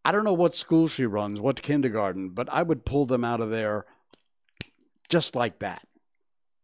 I 0.08 0.10
don't 0.10 0.24
know 0.24 0.32
what 0.32 0.54
school 0.54 0.88
she 0.88 1.04
runs, 1.04 1.38
what 1.38 1.60
kindergarten, 1.60 2.30
but 2.30 2.48
I 2.50 2.62
would 2.62 2.86
pull 2.86 3.04
them 3.04 3.24
out 3.24 3.42
of 3.42 3.50
there 3.50 3.84
just 5.10 5.36
like 5.36 5.58
that. 5.58 5.86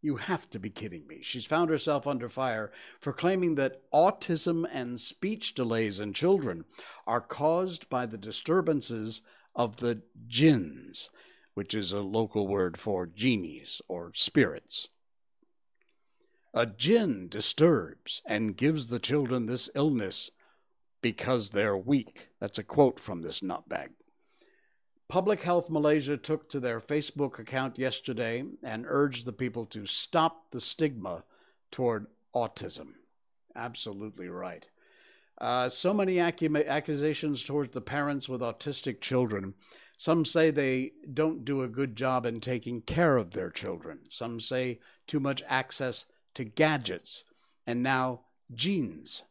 You 0.01 0.15
have 0.15 0.49
to 0.49 0.57
be 0.57 0.71
kidding 0.71 1.05
me. 1.05 1.19
She's 1.21 1.45
found 1.45 1.69
herself 1.69 2.07
under 2.07 2.27
fire 2.27 2.71
for 2.99 3.13
claiming 3.13 3.53
that 3.53 3.83
autism 3.93 4.65
and 4.73 4.99
speech 4.99 5.53
delays 5.53 5.99
in 5.99 6.13
children 6.13 6.65
are 7.05 7.21
caused 7.21 7.87
by 7.87 8.07
the 8.07 8.17
disturbances 8.17 9.21
of 9.55 9.77
the 9.77 10.01
jinns, 10.27 11.11
which 11.53 11.75
is 11.75 11.91
a 11.91 11.99
local 11.99 12.47
word 12.47 12.79
for 12.79 13.05
genies 13.05 13.79
or 13.87 14.11
spirits. 14.15 14.87
A 16.51 16.65
jinn 16.65 17.27
disturbs 17.29 18.23
and 18.25 18.57
gives 18.57 18.87
the 18.87 18.97
children 18.97 19.45
this 19.45 19.69
illness 19.75 20.31
because 21.01 21.51
they're 21.51 21.77
weak. 21.77 22.29
That's 22.39 22.57
a 22.57 22.63
quote 22.63 22.99
from 22.99 23.21
this 23.21 23.41
nutbag. 23.41 23.89
Public 25.07 25.43
Health 25.43 25.69
Malaysia 25.69 26.17
took 26.17 26.49
to 26.49 26.59
their 26.59 26.79
Facebook 26.79 27.37
account 27.37 27.77
yesterday 27.77 28.43
and 28.63 28.85
urged 28.87 29.25
the 29.25 29.33
people 29.33 29.65
to 29.67 29.85
stop 29.85 30.51
the 30.51 30.61
stigma 30.61 31.23
toward 31.71 32.07
autism. 32.33 32.93
Absolutely 33.55 34.29
right. 34.29 34.65
Uh, 35.39 35.69
so 35.69 35.93
many 35.93 36.15
accu- 36.15 36.67
accusations 36.67 37.43
towards 37.43 37.73
the 37.73 37.81
parents 37.81 38.27
with 38.27 38.41
autistic 38.41 38.99
children. 39.01 39.53
Some 39.97 40.25
say 40.25 40.49
they 40.49 40.93
don't 41.13 41.45
do 41.45 41.61
a 41.61 41.67
good 41.67 41.95
job 41.95 42.25
in 42.25 42.39
taking 42.39 42.81
care 42.81 43.17
of 43.17 43.31
their 43.31 43.49
children. 43.49 43.99
Some 44.09 44.39
say 44.39 44.79
too 45.07 45.19
much 45.19 45.43
access 45.47 46.05
to 46.33 46.43
gadgets. 46.43 47.23
And 47.67 47.83
now 47.83 48.21
genes, 48.53 49.23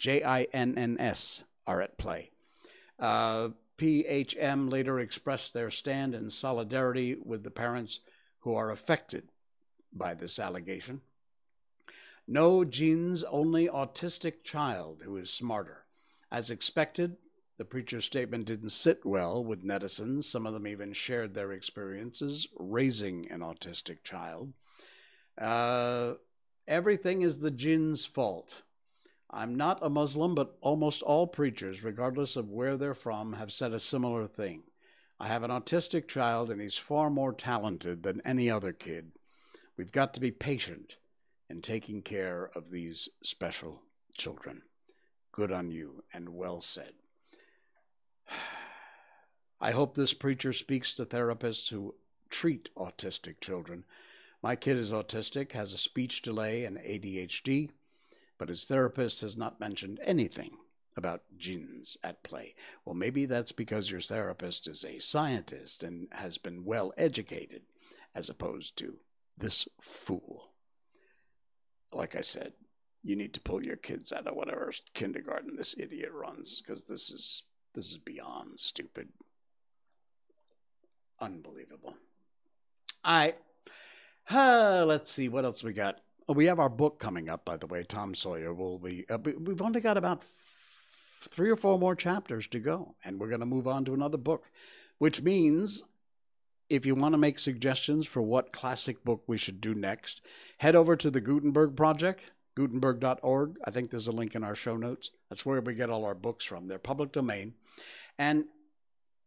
J 0.00 0.22
I 0.24 0.44
N 0.54 0.78
N 0.78 0.96
S, 0.98 1.44
are 1.66 1.82
at 1.82 1.98
play. 1.98 2.30
Uh, 2.98 3.50
PHM 3.76 4.72
later 4.72 4.98
expressed 4.98 5.52
their 5.52 5.70
stand 5.70 6.14
in 6.14 6.30
solidarity 6.30 7.16
with 7.22 7.44
the 7.44 7.50
parents 7.50 8.00
who 8.40 8.54
are 8.54 8.70
affected 8.70 9.28
by 9.92 10.14
this 10.14 10.38
allegation. 10.38 11.02
No 12.26 12.64
genes, 12.64 13.24
only 13.24 13.68
autistic 13.68 14.42
child 14.42 15.02
who 15.04 15.18
is 15.18 15.30
smarter. 15.30 15.84
As 16.32 16.48
expected, 16.48 17.18
the 17.58 17.66
preacher's 17.66 18.06
statement 18.06 18.46
didn't 18.46 18.70
sit 18.70 19.04
well 19.04 19.44
with 19.44 19.66
netizens. 19.66 20.24
Some 20.24 20.46
of 20.46 20.54
them 20.54 20.66
even 20.66 20.94
shared 20.94 21.34
their 21.34 21.52
experiences 21.52 22.48
raising 22.58 23.30
an 23.30 23.40
autistic 23.40 24.02
child. 24.02 24.54
Uh, 25.36 26.14
everything 26.66 27.20
is 27.20 27.40
the 27.40 27.50
jinn's 27.50 28.06
fault. 28.06 28.62
I'm 29.32 29.54
not 29.54 29.78
a 29.80 29.88
Muslim, 29.88 30.34
but 30.34 30.56
almost 30.60 31.02
all 31.02 31.26
preachers, 31.28 31.84
regardless 31.84 32.34
of 32.34 32.50
where 32.50 32.76
they're 32.76 32.94
from, 32.94 33.34
have 33.34 33.52
said 33.52 33.72
a 33.72 33.78
similar 33.78 34.26
thing. 34.26 34.64
I 35.20 35.28
have 35.28 35.44
an 35.44 35.50
autistic 35.50 36.08
child, 36.08 36.50
and 36.50 36.60
he's 36.60 36.76
far 36.76 37.10
more 37.10 37.32
talented 37.32 38.02
than 38.02 38.22
any 38.24 38.50
other 38.50 38.72
kid. 38.72 39.12
We've 39.76 39.92
got 39.92 40.14
to 40.14 40.20
be 40.20 40.32
patient 40.32 40.96
in 41.48 41.62
taking 41.62 42.02
care 42.02 42.50
of 42.56 42.70
these 42.70 43.08
special 43.22 43.82
children. 44.16 44.62
Good 45.32 45.52
on 45.52 45.70
you, 45.70 46.02
and 46.12 46.30
well 46.30 46.60
said. 46.60 46.94
I 49.60 49.70
hope 49.70 49.94
this 49.94 50.14
preacher 50.14 50.52
speaks 50.52 50.94
to 50.94 51.04
therapists 51.04 51.68
who 51.68 51.94
treat 52.30 52.70
autistic 52.76 53.40
children. 53.40 53.84
My 54.42 54.56
kid 54.56 54.76
is 54.76 54.90
autistic, 54.90 55.52
has 55.52 55.72
a 55.72 55.78
speech 55.78 56.22
delay 56.22 56.64
and 56.64 56.78
ADHD, 56.78 57.70
but 58.40 58.48
his 58.48 58.64
therapist 58.64 59.20
has 59.20 59.36
not 59.36 59.60
mentioned 59.60 60.00
anything 60.02 60.56
about 60.96 61.22
jinns 61.38 61.96
at 62.02 62.24
play. 62.24 62.56
Well, 62.84 62.96
maybe 62.96 63.24
that's 63.24 63.52
because 63.52 63.92
your 63.92 64.00
therapist 64.00 64.66
is 64.66 64.84
a 64.84 64.98
scientist 64.98 65.84
and 65.84 66.08
has 66.10 66.38
been 66.38 66.64
well 66.64 66.92
educated, 66.98 67.62
as 68.16 68.28
opposed 68.28 68.76
to 68.78 68.96
this 69.38 69.68
fool 69.80 70.50
like 71.92 72.16
I 72.16 72.20
said, 72.20 72.52
you 73.02 73.16
need 73.16 73.34
to 73.34 73.40
pull 73.40 73.64
your 73.64 73.76
kids 73.76 74.12
out 74.12 74.26
of 74.26 74.34
whatever 74.34 74.72
kindergarten 74.94 75.56
this 75.56 75.74
idiot 75.78 76.10
runs 76.12 76.60
because 76.60 76.84
this 76.84 77.10
is 77.10 77.44
this 77.74 77.90
is 77.90 77.98
beyond 77.98 78.58
stupid. 78.58 79.08
Unbelievable. 81.20 81.94
All 83.04 83.14
right. 83.14 83.36
Uh, 84.28 84.84
let's 84.86 85.10
see 85.10 85.28
what 85.28 85.44
else 85.44 85.62
we 85.62 85.72
got. 85.72 86.00
Oh, 86.30 86.32
we 86.32 86.46
have 86.46 86.60
our 86.60 86.68
book 86.68 87.00
coming 87.00 87.28
up, 87.28 87.44
by 87.44 87.56
the 87.56 87.66
way. 87.66 87.82
Tom 87.82 88.14
Sawyer 88.14 88.54
will 88.54 88.78
be. 88.78 89.04
Uh, 89.10 89.18
we've 89.18 89.60
only 89.60 89.80
got 89.80 89.96
about 89.96 90.18
f- 90.18 91.28
three 91.28 91.50
or 91.50 91.56
four 91.56 91.76
more 91.76 91.96
chapters 91.96 92.46
to 92.46 92.60
go, 92.60 92.94
and 93.04 93.18
we're 93.18 93.26
going 93.26 93.40
to 93.40 93.46
move 93.46 93.66
on 93.66 93.84
to 93.86 93.94
another 93.94 94.16
book, 94.16 94.48
which 94.98 95.22
means 95.22 95.82
if 96.68 96.86
you 96.86 96.94
want 96.94 97.14
to 97.14 97.18
make 97.18 97.40
suggestions 97.40 98.06
for 98.06 98.22
what 98.22 98.52
classic 98.52 99.02
book 99.02 99.24
we 99.26 99.38
should 99.38 99.60
do 99.60 99.74
next, 99.74 100.20
head 100.58 100.76
over 100.76 100.94
to 100.94 101.10
the 101.10 101.20
Gutenberg 101.20 101.74
Project, 101.74 102.20
gutenberg.org. 102.56 103.58
I 103.64 103.72
think 103.72 103.90
there's 103.90 104.06
a 104.06 104.12
link 104.12 104.36
in 104.36 104.44
our 104.44 104.54
show 104.54 104.76
notes. 104.76 105.10
That's 105.30 105.44
where 105.44 105.60
we 105.60 105.74
get 105.74 105.90
all 105.90 106.04
our 106.04 106.14
books 106.14 106.44
from. 106.44 106.68
They're 106.68 106.78
public 106.78 107.10
domain. 107.10 107.54
And 108.20 108.44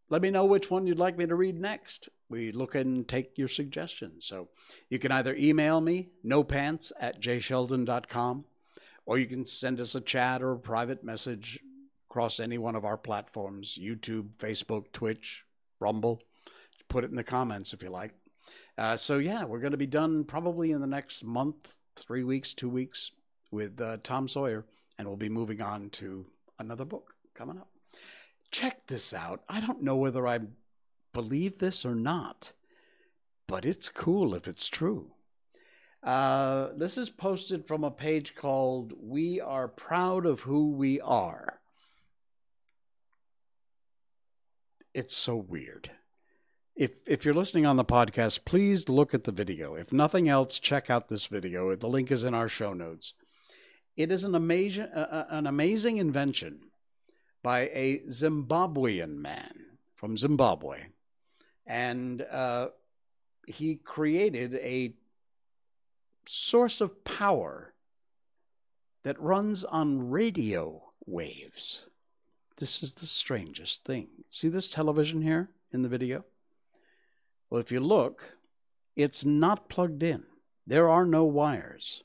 let 0.08 0.22
me 0.22 0.32
know 0.32 0.46
which 0.46 0.72
one 0.72 0.88
you'd 0.88 1.00
like 1.00 1.18
me 1.18 1.26
to 1.26 1.36
read 1.36 1.60
next. 1.60 2.08
We 2.34 2.52
look 2.52 2.76
and 2.76 3.08
take 3.08 3.38
your 3.38 3.48
suggestions. 3.48 4.26
So 4.26 4.50
you 4.90 5.00
can 5.00 5.12
either 5.12 5.36
email 5.36 5.82
me, 5.82 6.10
nopants 6.26 6.92
at 7.00 7.22
jsheldon.com, 7.22 8.46
or 9.06 9.18
you 9.18 9.26
can 9.26 9.46
send 9.46 9.80
us 9.80 9.96
a 9.96 10.02
chat 10.02 10.42
or 10.42 10.54
a 10.54 10.60
private 10.60 11.04
message 11.04 11.60
across 12.10 12.40
any 12.40 12.58
one 12.58 12.76
of 12.76 12.86
our 12.86 12.98
platforms 12.98 13.78
YouTube, 13.82 14.30
Facebook, 14.40 14.92
Twitch, 14.92 15.46
Rumble 15.80 16.22
put 16.94 17.04
it 17.04 17.10
in 17.10 17.16
the 17.16 17.24
comments 17.24 17.74
if 17.74 17.82
you 17.82 17.90
like. 17.90 18.14
Uh, 18.78 18.96
so 18.96 19.18
yeah, 19.18 19.44
we're 19.44 19.60
going 19.60 19.72
to 19.72 19.78
be 19.78 19.88
done 19.88 20.24
probably 20.24 20.72
in 20.72 20.80
the 20.80 20.88
next 20.88 21.24
month, 21.24 21.76
three 21.96 22.24
weeks, 22.24 22.54
two 22.54 22.70
weeks 22.70 23.12
with 23.52 23.82
uh, 23.82 23.98
Tom 24.04 24.28
Sawyer, 24.28 24.66
and 24.98 25.08
we'll 25.08 25.18
be 25.18 25.30
moving 25.30 25.62
on 25.62 25.90
to 25.92 26.28
another 26.60 26.86
book 26.86 27.16
coming 27.34 27.58
up. 27.58 27.70
Check 28.52 28.88
this 28.88 29.14
out. 29.14 29.42
I 29.50 29.60
don't 29.60 29.82
know 29.82 29.96
whether 29.96 30.28
I 30.28 30.40
believe 31.14 31.60
this 31.60 31.86
or 31.86 31.96
not, 31.96 32.54
but 33.48 33.66
it's 33.66 33.90
cool 33.90 34.36
if 34.36 34.48
it's 34.48 34.68
true. 34.68 35.12
Uh, 36.02 36.70
this 36.76 36.98
is 36.98 37.10
posted 37.10 37.66
from 37.66 37.84
a 37.84 37.92
page 37.92 38.36
called 38.36 38.94
We 39.00 39.40
Are 39.40 39.68
Proud 39.68 40.26
of 40.26 40.42
Who 40.42 40.72
We 40.72 41.00
Are. 41.00 41.60
it's 44.94 45.16
so 45.16 45.36
weird. 45.36 45.92
If 46.76 46.92
if 47.08 47.24
you're 47.24 47.34
listening 47.34 47.66
on 47.66 47.78
the 47.78 47.86
podcast, 47.86 48.46
please 48.46 48.90
look 48.90 49.14
at 49.14 49.26
the 49.26 49.32
video. 49.32 49.76
If 49.76 49.94
nothing 49.94 50.28
else, 50.28 50.60
check 50.60 50.90
out 50.90 51.08
this 51.08 51.28
video. 51.28 51.76
The 51.76 51.88
link 51.88 52.12
is 52.12 52.24
in 52.24 52.34
our 52.34 52.48
show 52.48 52.74
notes. 52.74 53.14
It 53.96 54.12
is 54.12 54.24
an 54.24 54.34
amazing 54.34 54.86
uh, 54.86 55.28
an 55.30 55.46
amazing 55.46 55.98
invention 55.98 56.60
by 57.44 57.62
a 57.74 58.00
Zimbabwean 58.10 59.16
man 59.16 59.78
from 59.96 60.18
Zimbabwe, 60.18 60.86
and 61.66 62.22
uh, 62.22 62.70
he 63.48 63.76
created 63.76 64.56
a 64.56 64.94
source 66.28 66.82
of 66.82 67.04
power 67.04 67.74
that 69.04 69.20
runs 69.20 69.64
on 69.64 70.10
radio 70.10 70.82
waves. 71.06 71.86
This 72.58 72.84
is 72.84 72.94
the 72.94 73.06
strangest 73.06 73.84
thing. 73.84 74.08
See 74.30 74.48
this 74.48 74.70
television 74.70 75.22
here 75.22 75.50
in 75.72 75.82
the 75.82 75.90
video? 75.90 76.24
Well, 77.50 77.60
if 77.60 77.72
you 77.72 77.80
look, 77.80 78.38
it's 78.96 79.26
not 79.26 79.70
plugged 79.70 80.04
in. 80.04 80.24
There 80.66 80.90
are 80.90 81.06
no 81.06 81.26
wires. 81.26 82.04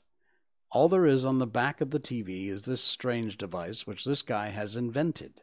All 0.71 0.89
there 0.89 1.05
is 1.05 1.25
on 1.25 1.39
the 1.39 1.47
back 1.47 1.81
of 1.81 1.91
the 1.91 1.99
TV 1.99 2.49
is 2.49 2.63
this 2.63 2.83
strange 2.83 3.37
device 3.37 3.87
which 3.87 4.05
this 4.05 4.21
guy 4.21 4.49
has 4.49 4.75
invented. 4.75 5.41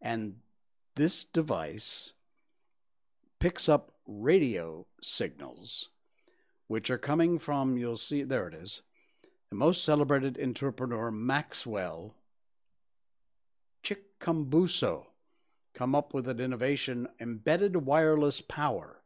And 0.00 0.36
this 0.96 1.24
device 1.24 2.12
picks 3.40 3.68
up 3.68 3.92
radio 4.06 4.86
signals 5.02 5.88
which 6.70 6.88
are 6.88 6.98
coming 6.98 7.36
from, 7.36 7.76
you'll 7.76 7.96
see, 7.96 8.22
there 8.22 8.46
it 8.46 8.54
is, 8.54 8.82
the 9.48 9.56
most 9.56 9.82
celebrated 9.82 10.38
entrepreneur 10.40 11.10
Maxwell 11.10 12.14
Chikumbutso 13.82 15.06
come 15.74 15.96
up 15.96 16.14
with 16.14 16.28
an 16.28 16.38
innovation 16.38 17.08
embedded 17.18 17.86
wireless 17.86 18.40
power. 18.40 19.02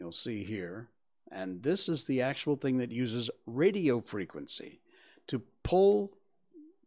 You'll 0.00 0.12
see 0.12 0.44
here. 0.44 0.88
And 1.30 1.62
this 1.62 1.90
is 1.90 2.04
the 2.04 2.22
actual 2.22 2.56
thing 2.56 2.78
that 2.78 2.90
uses 2.90 3.28
radio 3.44 4.00
frequency 4.00 4.80
to 5.26 5.42
pull 5.62 6.12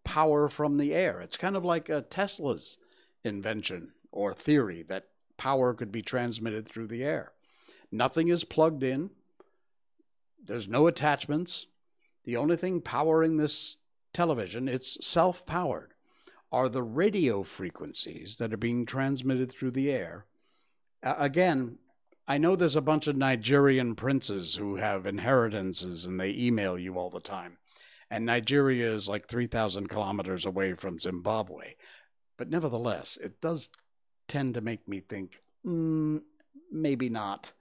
power 0.03 0.49
from 0.49 0.77
the 0.77 0.95
air. 0.95 1.21
It's 1.21 1.37
kind 1.37 1.55
of 1.55 1.63
like 1.63 1.89
a 1.89 2.01
Tesla's 2.01 2.79
invention 3.23 3.91
or 4.11 4.33
theory 4.33 4.81
that 4.89 5.09
power 5.39 5.73
could 5.73 5.91
be 5.91 6.03
transmitted 6.03 6.67
through 6.67 6.87
the 6.87 7.03
air. 7.03 7.31
Nothing 7.91 8.27
is 8.27 8.43
plugged 8.43 8.83
in. 8.83 9.09
There's 10.45 10.67
no 10.67 10.85
attachments. 10.85 11.65
The 12.25 12.37
only 12.37 12.57
thing 12.57 12.81
powering 12.81 13.37
this 13.37 13.77
television, 14.13 14.67
it's 14.67 15.03
self 15.05 15.45
powered, 15.47 15.93
are 16.51 16.69
the 16.69 16.83
radio 16.83 17.41
frequencies 17.41 18.37
that 18.37 18.53
are 18.53 18.57
being 18.57 18.85
transmitted 18.85 19.51
through 19.51 19.71
the 19.71 19.91
air. 19.91 20.25
Uh, 21.01 21.15
again, 21.17 21.79
I 22.27 22.37
know 22.37 22.55
there's 22.55 22.75
a 22.75 22.81
bunch 22.81 23.07
of 23.07 23.15
Nigerian 23.15 23.95
princes 23.95 24.55
who 24.55 24.75
have 24.75 25.07
inheritances 25.07 26.05
and 26.05 26.19
they 26.19 26.35
email 26.35 26.77
you 26.77 26.97
all 26.97 27.09
the 27.09 27.19
time. 27.19 27.57
And 28.11 28.25
Nigeria 28.25 28.91
is 28.91 29.07
like 29.07 29.27
3,000 29.27 29.87
kilometers 29.87 30.45
away 30.45 30.73
from 30.73 30.99
Zimbabwe. 30.99 31.75
But 32.37 32.49
nevertheless, 32.49 33.17
it 33.21 33.39
does 33.41 33.69
tend 34.29 34.53
to 34.53 34.61
make 34.61 34.87
me 34.87 35.01
think, 35.01 35.41
mm, 35.65 36.21
maybe 36.71 37.09
not. 37.09 37.51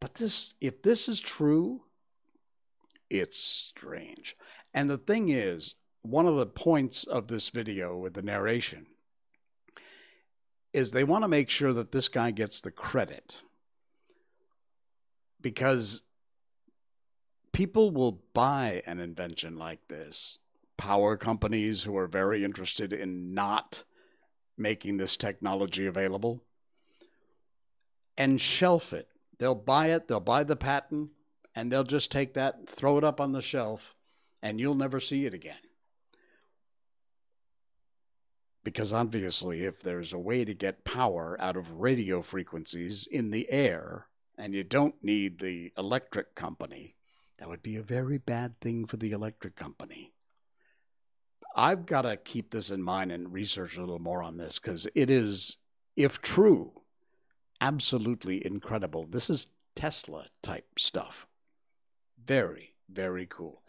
But 0.00 0.14
this, 0.14 0.54
if 0.60 0.82
this 0.82 1.08
is 1.08 1.20
true, 1.20 1.82
it's 3.08 3.38
strange. 3.38 4.36
And 4.74 4.90
the 4.90 4.98
thing 4.98 5.28
is, 5.28 5.76
one 6.02 6.26
of 6.26 6.36
the 6.36 6.46
points 6.46 7.04
of 7.04 7.28
this 7.28 7.50
video 7.50 7.96
with 7.96 8.14
the 8.14 8.22
narration 8.22 8.86
is 10.72 10.90
they 10.90 11.04
want 11.04 11.22
to 11.22 11.28
make 11.28 11.50
sure 11.50 11.72
that 11.72 11.92
this 11.92 12.08
guy 12.08 12.30
gets 12.30 12.60
the 12.60 12.70
credit 12.70 13.38
because 15.40 16.02
people 17.52 17.90
will 17.90 18.22
buy 18.32 18.82
an 18.86 18.98
invention 18.98 19.56
like 19.56 19.86
this. 19.88 20.38
Power 20.76 21.16
companies 21.16 21.84
who 21.84 21.96
are 21.96 22.08
very 22.08 22.42
interested 22.42 22.92
in 22.92 23.34
not 23.34 23.84
making 24.56 24.96
this 24.96 25.16
technology 25.16 25.86
available 25.86 26.42
and 28.16 28.40
shelf 28.40 28.92
it. 28.92 29.08
They'll 29.38 29.54
buy 29.54 29.88
it, 29.88 30.08
they'll 30.08 30.20
buy 30.20 30.44
the 30.44 30.56
patent, 30.56 31.10
and 31.54 31.70
they'll 31.70 31.84
just 31.84 32.10
take 32.10 32.34
that, 32.34 32.68
throw 32.68 32.98
it 32.98 33.04
up 33.04 33.20
on 33.20 33.32
the 33.32 33.42
shelf, 33.42 33.94
and 34.42 34.60
you'll 34.60 34.74
never 34.74 35.00
see 35.00 35.26
it 35.26 35.34
again. 35.34 35.56
Because 38.64 38.92
obviously, 38.92 39.64
if 39.64 39.80
there's 39.80 40.12
a 40.12 40.18
way 40.18 40.44
to 40.44 40.54
get 40.54 40.84
power 40.84 41.36
out 41.40 41.56
of 41.56 41.80
radio 41.80 42.22
frequencies 42.22 43.08
in 43.10 43.30
the 43.30 43.50
air, 43.50 44.06
and 44.38 44.54
you 44.54 44.62
don't 44.62 45.02
need 45.02 45.38
the 45.38 45.72
electric 45.76 46.34
company, 46.34 46.94
that 47.38 47.48
would 47.48 47.62
be 47.62 47.76
a 47.76 47.82
very 47.82 48.18
bad 48.18 48.60
thing 48.60 48.86
for 48.86 48.96
the 48.96 49.10
electric 49.10 49.56
company. 49.56 50.12
I've 51.54 51.86
got 51.86 52.02
to 52.02 52.16
keep 52.16 52.50
this 52.50 52.70
in 52.70 52.82
mind 52.82 53.12
and 53.12 53.32
research 53.32 53.76
a 53.76 53.80
little 53.80 53.98
more 53.98 54.22
on 54.22 54.36
this 54.36 54.58
because 54.58 54.86
it 54.94 55.10
is, 55.10 55.58
if 55.96 56.20
true, 56.22 56.72
absolutely 57.60 58.44
incredible. 58.44 59.06
This 59.06 59.28
is 59.30 59.48
Tesla 59.74 60.26
type 60.42 60.78
stuff. 60.78 61.26
Very, 62.24 62.74
very 62.90 63.26
cool. 63.26 63.62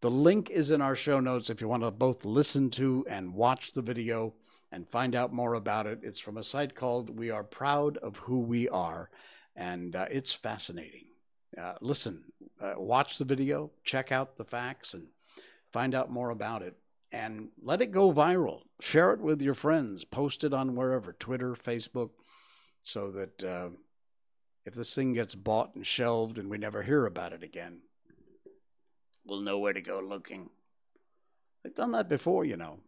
The 0.00 0.10
link 0.10 0.50
is 0.50 0.70
in 0.70 0.82
our 0.82 0.94
show 0.94 1.20
notes 1.20 1.48
if 1.48 1.60
you 1.60 1.68
want 1.68 1.82
to 1.82 1.90
both 1.90 2.24
listen 2.24 2.70
to 2.72 3.06
and 3.08 3.34
watch 3.34 3.72
the 3.72 3.82
video 3.82 4.34
and 4.70 4.88
find 4.88 5.14
out 5.14 5.32
more 5.32 5.54
about 5.54 5.86
it. 5.86 6.00
It's 6.02 6.18
from 6.18 6.36
a 6.36 6.42
site 6.42 6.74
called 6.74 7.16
We 7.16 7.30
Are 7.30 7.44
Proud 7.44 7.96
of 7.98 8.16
Who 8.18 8.40
We 8.40 8.68
Are, 8.68 9.08
and 9.56 9.94
uh, 9.94 10.06
it's 10.10 10.32
fascinating. 10.32 11.06
Uh, 11.56 11.74
listen, 11.80 12.24
uh, 12.60 12.74
watch 12.76 13.16
the 13.16 13.24
video, 13.24 13.70
check 13.84 14.10
out 14.10 14.36
the 14.36 14.44
facts, 14.44 14.92
and 14.92 15.06
find 15.72 15.94
out 15.94 16.10
more 16.10 16.30
about 16.30 16.62
it. 16.62 16.76
And 17.14 17.50
let 17.62 17.80
it 17.80 17.92
go 17.92 18.12
viral. 18.12 18.62
Share 18.80 19.12
it 19.12 19.20
with 19.20 19.40
your 19.40 19.54
friends. 19.54 20.02
Post 20.04 20.42
it 20.42 20.52
on 20.52 20.74
wherever 20.74 21.12
Twitter, 21.12 21.52
Facebook, 21.54 22.10
so 22.82 23.12
that 23.12 23.44
uh, 23.44 23.68
if 24.66 24.74
this 24.74 24.92
thing 24.96 25.12
gets 25.12 25.36
bought 25.36 25.76
and 25.76 25.86
shelved 25.86 26.38
and 26.38 26.50
we 26.50 26.58
never 26.58 26.82
hear 26.82 27.06
about 27.06 27.32
it 27.32 27.44
again, 27.44 27.82
we'll 29.24 29.42
know 29.42 29.60
where 29.60 29.72
to 29.72 29.80
go 29.80 30.00
looking. 30.00 30.50
They've 31.62 31.72
done 31.72 31.92
that 31.92 32.08
before, 32.08 32.44
you 32.44 32.56
know. 32.56 32.80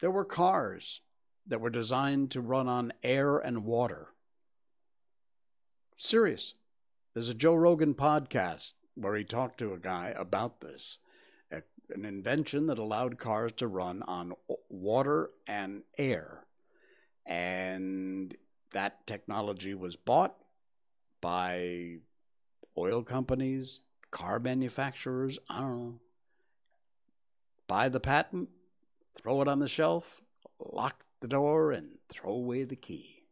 There 0.00 0.10
were 0.10 0.24
cars 0.24 1.00
that 1.46 1.60
were 1.60 1.70
designed 1.70 2.32
to 2.32 2.40
run 2.40 2.66
on 2.66 2.92
air 3.04 3.38
and 3.38 3.64
water. 3.64 4.08
Serious. 5.96 6.54
There's 7.14 7.28
a 7.28 7.34
Joe 7.34 7.54
Rogan 7.54 7.94
podcast 7.94 8.72
where 8.96 9.14
he 9.14 9.22
talked 9.22 9.58
to 9.58 9.72
a 9.72 9.78
guy 9.78 10.12
about 10.16 10.62
this 10.62 10.98
an 11.90 12.04
invention 12.04 12.66
that 12.66 12.78
allowed 12.78 13.18
cars 13.18 13.52
to 13.56 13.66
run 13.66 14.02
on 14.02 14.32
water 14.68 15.30
and 15.46 15.82
air. 15.96 16.44
And 17.26 18.36
that 18.72 19.06
technology 19.06 19.74
was 19.74 19.96
bought 19.96 20.34
by 21.20 21.96
oil 22.76 23.02
companies, 23.02 23.80
car 24.10 24.38
manufacturers, 24.38 25.38
I 25.48 25.60
don't 25.60 25.78
know. 25.78 26.00
Buy 27.66 27.88
the 27.88 28.00
patent, 28.00 28.48
throw 29.14 29.42
it 29.42 29.48
on 29.48 29.58
the 29.58 29.68
shelf, 29.68 30.22
lock 30.58 31.04
the 31.20 31.28
door, 31.28 31.72
and 31.72 31.98
throw 32.08 32.32
away 32.32 32.64
the 32.64 32.76
key. 32.76 33.24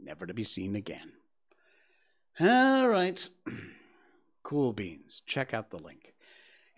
Never 0.00 0.26
to 0.26 0.34
be 0.34 0.44
seen 0.44 0.74
again. 0.74 1.12
All 2.40 2.88
right. 2.88 3.28
cool 4.42 4.72
beans. 4.72 5.22
Check 5.26 5.52
out 5.52 5.70
the 5.70 5.78
link. 5.78 6.14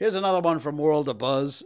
Here's 0.01 0.15
another 0.15 0.41
one 0.41 0.61
from 0.61 0.79
World 0.79 1.11
of 1.11 1.19
Buzz. 1.19 1.63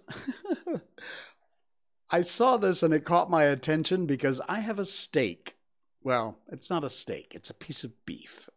I 2.10 2.22
saw 2.22 2.56
this 2.56 2.82
and 2.82 2.92
it 2.92 3.04
caught 3.04 3.30
my 3.30 3.44
attention 3.44 4.06
because 4.06 4.40
I 4.48 4.58
have 4.58 4.80
a 4.80 4.84
steak. 4.84 5.54
Well, 6.02 6.40
it's 6.48 6.68
not 6.68 6.82
a 6.82 6.90
steak, 6.90 7.32
it's 7.36 7.48
a 7.48 7.54
piece 7.54 7.84
of 7.84 8.04
beef. 8.04 8.48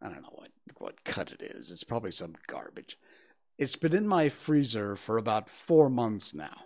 I 0.00 0.08
don't 0.08 0.22
know 0.22 0.32
what, 0.32 0.52
what 0.78 1.04
cut 1.04 1.32
it 1.32 1.42
is. 1.42 1.70
It's 1.70 1.84
probably 1.84 2.10
some 2.10 2.36
garbage. 2.46 2.96
It's 3.58 3.76
been 3.76 3.94
in 3.94 4.08
my 4.08 4.30
freezer 4.30 4.96
for 4.96 5.18
about 5.18 5.50
four 5.50 5.90
months 5.90 6.32
now. 6.32 6.62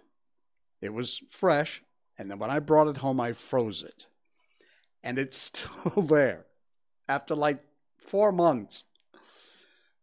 It 0.80 0.94
was 0.94 1.22
fresh, 1.28 1.82
and 2.16 2.30
then 2.30 2.38
when 2.38 2.50
I 2.50 2.61
brought 2.61 2.87
it 2.87 2.98
home, 2.98 3.18
I 3.18 3.32
froze 3.32 3.82
it. 3.82 4.06
And 5.02 5.18
it's 5.18 5.37
still 5.58 6.02
there 6.02 6.46
after 7.08 7.35
like 7.35 7.64
four 7.98 8.30
months. 8.30 8.85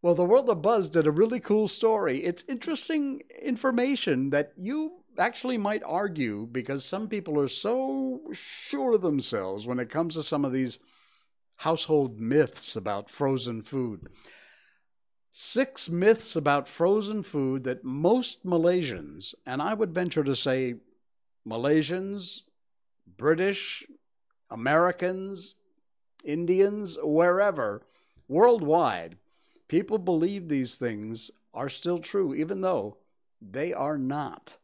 Well, 0.02 0.14
the 0.14 0.24
World 0.24 0.48
of 0.48 0.62
Buzz 0.62 0.88
did 0.88 1.06
a 1.06 1.10
really 1.10 1.40
cool 1.40 1.68
story. 1.68 2.24
It's 2.24 2.44
interesting 2.48 3.22
information 3.42 4.30
that 4.30 4.52
you 4.56 5.02
actually 5.18 5.58
might 5.58 5.82
argue 5.84 6.48
because 6.50 6.86
some 6.86 7.06
people 7.06 7.38
are 7.38 7.48
so 7.48 8.22
sure 8.32 8.94
of 8.94 9.02
themselves 9.02 9.66
when 9.66 9.78
it 9.78 9.90
comes 9.90 10.14
to 10.14 10.22
some 10.22 10.46
of 10.46 10.54
these 10.54 10.78
household 11.58 12.18
myths 12.18 12.74
about 12.76 13.10
frozen 13.10 13.60
food. 13.60 14.06
Six 15.30 15.90
myths 15.90 16.34
about 16.34 16.66
frozen 16.66 17.22
food 17.22 17.64
that 17.64 17.84
most 17.84 18.46
Malaysians, 18.46 19.34
and 19.44 19.60
I 19.60 19.74
would 19.74 19.92
venture 19.92 20.24
to 20.24 20.34
say 20.34 20.76
Malaysians, 21.46 22.40
British, 23.06 23.84
Americans, 24.50 25.56
Indians, 26.24 26.96
wherever, 27.02 27.82
worldwide, 28.28 29.18
people 29.70 29.98
believe 29.98 30.48
these 30.48 30.74
things 30.74 31.30
are 31.54 31.68
still 31.68 32.00
true, 32.00 32.34
even 32.34 32.60
though 32.60 32.96
they 33.40 33.72
are 33.72 33.96
not. 33.96 34.56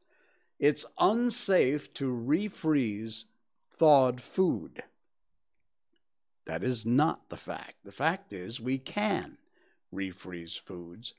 It's 0.59 0.85
unsafe 0.99 1.93
to 1.95 2.11
refreeze 2.11 3.25
thawed 3.79 4.21
food. 4.21 4.83
That 6.45 6.65
is 6.65 6.85
not 6.85 7.29
the 7.29 7.37
fact. 7.37 7.77
The 7.85 7.93
fact 7.93 8.33
is, 8.33 8.61
we 8.61 8.79
can 8.79 9.39
refreeze 9.95 10.59
foods 10.59 11.15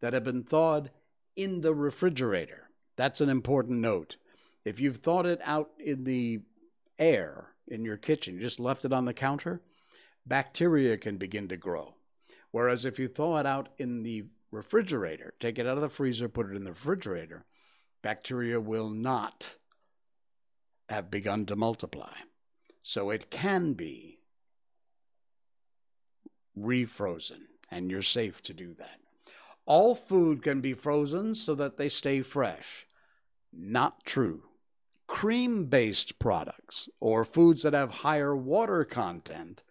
that 0.00 0.12
have 0.12 0.24
been 0.24 0.44
thawed 0.44 0.90
in 1.34 1.62
the 1.62 1.74
refrigerator. 1.74 2.68
That's 2.96 3.22
an 3.22 3.30
important 3.30 3.78
note. 3.78 4.16
If 4.66 4.78
you've 4.80 4.98
thawed 4.98 5.24
it 5.24 5.40
out 5.44 5.70
in 5.78 6.04
the 6.04 6.40
air 6.98 7.52
in 7.66 7.86
your 7.86 7.96
kitchen, 7.96 8.34
you 8.34 8.40
just 8.40 8.60
left 8.60 8.84
it 8.84 8.92
on 8.92 9.06
the 9.06 9.14
counter, 9.14 9.62
bacteria 10.26 10.98
can 10.98 11.16
begin 11.16 11.48
to 11.48 11.56
grow. 11.56 11.94
Whereas 12.50 12.84
if 12.84 12.98
you 12.98 13.08
thaw 13.08 13.38
it 13.38 13.46
out 13.46 13.68
in 13.78 14.02
the 14.02 14.24
refrigerator, 14.50 15.34
take 15.38 15.58
it 15.58 15.66
out 15.66 15.76
of 15.76 15.82
the 15.82 15.88
freezer, 15.88 16.28
put 16.28 16.50
it 16.50 16.56
in 16.56 16.64
the 16.64 16.72
refrigerator, 16.72 17.44
bacteria 18.02 18.60
will 18.60 18.90
not 18.90 19.56
have 20.88 21.10
begun 21.10 21.46
to 21.46 21.56
multiply. 21.56 22.14
So 22.82 23.10
it 23.10 23.30
can 23.30 23.74
be 23.74 24.18
refrozen, 26.58 27.42
and 27.70 27.90
you're 27.90 28.02
safe 28.02 28.42
to 28.42 28.52
do 28.52 28.74
that. 28.74 29.00
All 29.66 29.94
food 29.94 30.42
can 30.42 30.60
be 30.60 30.74
frozen 30.74 31.34
so 31.34 31.54
that 31.54 31.76
they 31.76 31.88
stay 31.88 32.22
fresh. 32.22 32.86
Not 33.52 34.04
true. 34.04 34.42
Cream 35.06 35.66
based 35.66 36.18
products 36.18 36.88
or 36.98 37.24
foods 37.24 37.62
that 37.62 37.72
have 37.72 37.90
higher 37.90 38.34
water 38.34 38.84
content 38.84 39.62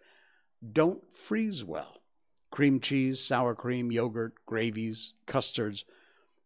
don't 0.72 1.02
freeze 1.14 1.64
well. 1.64 1.99
Cream 2.50 2.80
cheese, 2.80 3.20
sour 3.20 3.54
cream, 3.54 3.92
yogurt, 3.92 4.34
gravies, 4.46 5.14
custards, 5.26 5.84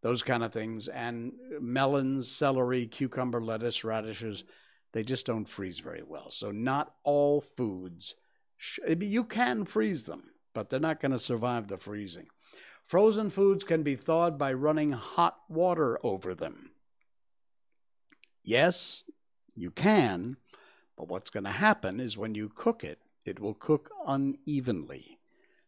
those 0.02 0.22
kind 0.22 0.44
of 0.44 0.52
things, 0.52 0.86
and 0.88 1.32
melons, 1.60 2.30
celery, 2.30 2.86
cucumber, 2.86 3.40
lettuce, 3.40 3.84
radishes, 3.84 4.44
they 4.92 5.02
just 5.02 5.26
don't 5.26 5.48
freeze 5.48 5.80
very 5.80 6.02
well. 6.06 6.30
So, 6.30 6.50
not 6.50 6.94
all 7.02 7.40
foods, 7.40 8.14
sh- 8.56 8.78
you 9.00 9.24
can 9.24 9.64
freeze 9.64 10.04
them, 10.04 10.30
but 10.52 10.70
they're 10.70 10.78
not 10.78 11.00
going 11.00 11.12
to 11.12 11.18
survive 11.18 11.68
the 11.68 11.78
freezing. 11.78 12.28
Frozen 12.86 13.30
foods 13.30 13.64
can 13.64 13.82
be 13.82 13.96
thawed 13.96 14.38
by 14.38 14.52
running 14.52 14.92
hot 14.92 15.38
water 15.48 15.98
over 16.04 16.34
them. 16.34 16.70
Yes, 18.42 19.04
you 19.54 19.70
can, 19.70 20.36
but 20.96 21.08
what's 21.08 21.30
going 21.30 21.44
to 21.44 21.50
happen 21.50 21.98
is 21.98 22.16
when 22.16 22.34
you 22.34 22.50
cook 22.54 22.84
it, 22.84 22.98
it 23.24 23.40
will 23.40 23.54
cook 23.54 23.90
unevenly. 24.06 25.18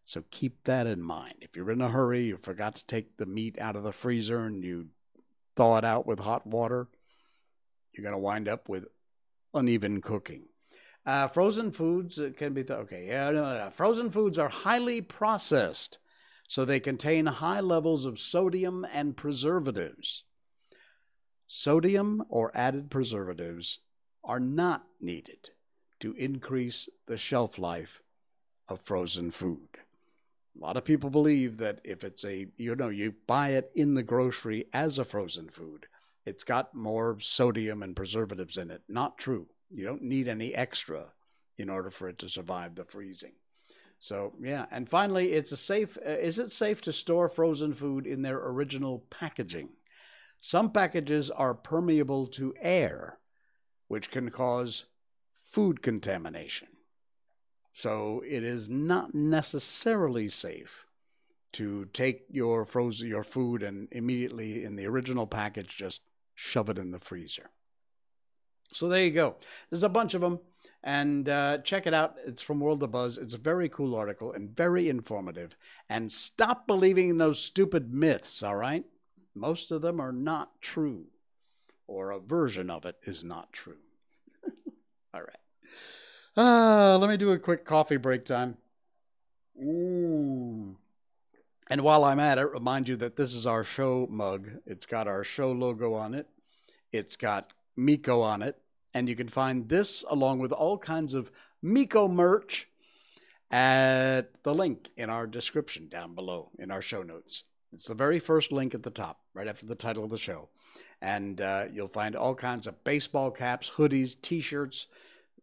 So 0.06 0.22
keep 0.30 0.62
that 0.64 0.86
in 0.86 1.02
mind. 1.02 1.34
If 1.40 1.56
you're 1.56 1.72
in 1.72 1.80
a 1.80 1.88
hurry, 1.88 2.26
you 2.26 2.38
forgot 2.40 2.76
to 2.76 2.86
take 2.86 3.16
the 3.16 3.26
meat 3.26 3.58
out 3.58 3.74
of 3.74 3.82
the 3.82 3.90
freezer 3.90 4.44
and 4.44 4.62
you 4.62 4.86
thaw 5.56 5.78
it 5.78 5.84
out 5.84 6.06
with 6.06 6.20
hot 6.20 6.46
water, 6.46 6.86
you're 7.92 8.04
going 8.04 8.12
to 8.12 8.18
wind 8.18 8.46
up 8.46 8.68
with 8.68 8.86
uneven 9.52 10.00
cooking. 10.00 10.44
Uh, 11.04 11.26
frozen 11.26 11.72
foods 11.72 12.20
can 12.36 12.54
be 12.54 12.62
th- 12.62 12.78
okay. 12.78 13.08
Yeah, 13.08 13.32
no, 13.32 13.42
no. 13.42 13.68
Frozen 13.72 14.10
foods 14.12 14.38
are 14.38 14.48
highly 14.48 15.00
processed, 15.00 15.98
so 16.46 16.64
they 16.64 16.78
contain 16.78 17.26
high 17.26 17.60
levels 17.60 18.04
of 18.04 18.20
sodium 18.20 18.86
and 18.92 19.16
preservatives. 19.16 20.22
Sodium 21.48 22.22
or 22.28 22.56
added 22.56 22.92
preservatives 22.92 23.80
are 24.22 24.40
not 24.40 24.84
needed 25.00 25.50
to 25.98 26.12
increase 26.12 26.88
the 27.08 27.16
shelf 27.16 27.58
life 27.58 28.02
of 28.68 28.80
frozen 28.82 29.32
food. 29.32 29.78
A 30.56 30.64
lot 30.64 30.76
of 30.76 30.84
people 30.84 31.10
believe 31.10 31.58
that 31.58 31.80
if 31.84 32.02
it's 32.02 32.24
a, 32.24 32.46
you 32.56 32.74
know, 32.74 32.88
you 32.88 33.14
buy 33.26 33.50
it 33.50 33.70
in 33.74 33.94
the 33.94 34.02
grocery 34.02 34.66
as 34.72 34.98
a 34.98 35.04
frozen 35.04 35.48
food, 35.48 35.86
it's 36.24 36.44
got 36.44 36.74
more 36.74 37.18
sodium 37.20 37.82
and 37.82 37.94
preservatives 37.94 38.56
in 38.56 38.70
it. 38.70 38.82
Not 38.88 39.18
true. 39.18 39.48
You 39.70 39.84
don't 39.84 40.02
need 40.02 40.28
any 40.28 40.54
extra 40.54 41.12
in 41.58 41.68
order 41.68 41.90
for 41.90 42.08
it 42.08 42.18
to 42.20 42.28
survive 42.28 42.74
the 42.74 42.84
freezing. 42.84 43.32
So, 43.98 44.34
yeah. 44.42 44.66
And 44.70 44.88
finally, 44.88 45.32
it's 45.32 45.52
a 45.52 45.56
safe 45.56 45.96
uh, 46.06 46.10
is 46.10 46.38
it 46.38 46.52
safe 46.52 46.80
to 46.82 46.92
store 46.92 47.28
frozen 47.28 47.74
food 47.74 48.06
in 48.06 48.22
their 48.22 48.38
original 48.38 49.04
packaging? 49.10 49.70
Some 50.38 50.70
packages 50.70 51.30
are 51.30 51.54
permeable 51.54 52.26
to 52.28 52.54
air, 52.60 53.18
which 53.88 54.10
can 54.10 54.30
cause 54.30 54.84
food 55.50 55.82
contamination. 55.82 56.68
So 57.76 58.22
it 58.26 58.42
is 58.42 58.70
not 58.70 59.14
necessarily 59.14 60.30
safe 60.30 60.86
to 61.52 61.84
take 61.92 62.24
your 62.30 62.64
frozen 62.64 63.06
your 63.06 63.22
food 63.22 63.62
and 63.62 63.88
immediately 63.92 64.64
in 64.64 64.76
the 64.76 64.86
original 64.86 65.26
package 65.26 65.76
just 65.76 66.00
shove 66.34 66.70
it 66.70 66.78
in 66.78 66.90
the 66.90 66.98
freezer. 66.98 67.50
So 68.72 68.88
there 68.88 69.04
you 69.04 69.10
go. 69.10 69.36
There's 69.68 69.82
a 69.82 69.90
bunch 69.90 70.14
of 70.14 70.22
them, 70.22 70.40
and 70.82 71.28
uh, 71.28 71.58
check 71.58 71.86
it 71.86 71.92
out. 71.92 72.16
It's 72.26 72.40
from 72.40 72.60
World 72.60 72.82
of 72.82 72.92
Buzz. 72.92 73.18
It's 73.18 73.34
a 73.34 73.38
very 73.38 73.68
cool 73.68 73.94
article 73.94 74.32
and 74.32 74.56
very 74.56 74.88
informative. 74.88 75.54
And 75.86 76.10
stop 76.10 76.66
believing 76.66 77.10
in 77.10 77.18
those 77.18 77.38
stupid 77.38 77.92
myths. 77.92 78.42
All 78.42 78.56
right, 78.56 78.86
most 79.34 79.70
of 79.70 79.82
them 79.82 80.00
are 80.00 80.12
not 80.12 80.62
true, 80.62 81.08
or 81.86 82.10
a 82.10 82.20
version 82.20 82.70
of 82.70 82.86
it 82.86 82.96
is 83.02 83.22
not 83.22 83.52
true. 83.52 83.82
all 85.14 85.20
right. 85.20 85.36
Uh, 86.36 86.98
let 87.00 87.08
me 87.08 87.16
do 87.16 87.30
a 87.30 87.38
quick 87.38 87.64
coffee 87.64 87.96
break 87.96 88.24
time. 88.24 88.58
Ooh. 89.58 90.76
And 91.68 91.80
while 91.80 92.04
I'm 92.04 92.20
at 92.20 92.36
it, 92.36 92.52
remind 92.52 92.88
you 92.88 92.96
that 92.96 93.16
this 93.16 93.34
is 93.34 93.46
our 93.46 93.64
show 93.64 94.06
mug. 94.10 94.50
It's 94.66 94.84
got 94.84 95.08
our 95.08 95.24
show 95.24 95.50
logo 95.50 95.94
on 95.94 96.12
it. 96.12 96.28
It's 96.92 97.16
got 97.16 97.52
Miko 97.74 98.20
on 98.20 98.42
it. 98.42 98.60
And 98.92 99.08
you 99.08 99.16
can 99.16 99.28
find 99.28 99.68
this 99.68 100.04
along 100.08 100.40
with 100.40 100.52
all 100.52 100.76
kinds 100.76 101.14
of 101.14 101.30
Miko 101.62 102.06
merch 102.06 102.68
at 103.50 104.42
the 104.42 104.54
link 104.54 104.90
in 104.96 105.08
our 105.08 105.26
description 105.26 105.88
down 105.88 106.14
below 106.14 106.50
in 106.58 106.70
our 106.70 106.82
show 106.82 107.02
notes. 107.02 107.44
It's 107.72 107.86
the 107.86 107.94
very 107.94 108.18
first 108.18 108.52
link 108.52 108.74
at 108.74 108.82
the 108.82 108.90
top, 108.90 109.20
right 109.32 109.48
after 109.48 109.66
the 109.66 109.74
title 109.74 110.04
of 110.04 110.10
the 110.10 110.18
show. 110.18 110.50
And 111.00 111.40
uh, 111.40 111.64
you'll 111.72 111.88
find 111.88 112.14
all 112.14 112.34
kinds 112.34 112.66
of 112.66 112.84
baseball 112.84 113.30
caps, 113.30 113.72
hoodies, 113.76 114.20
t 114.20 114.40
shirts, 114.40 114.86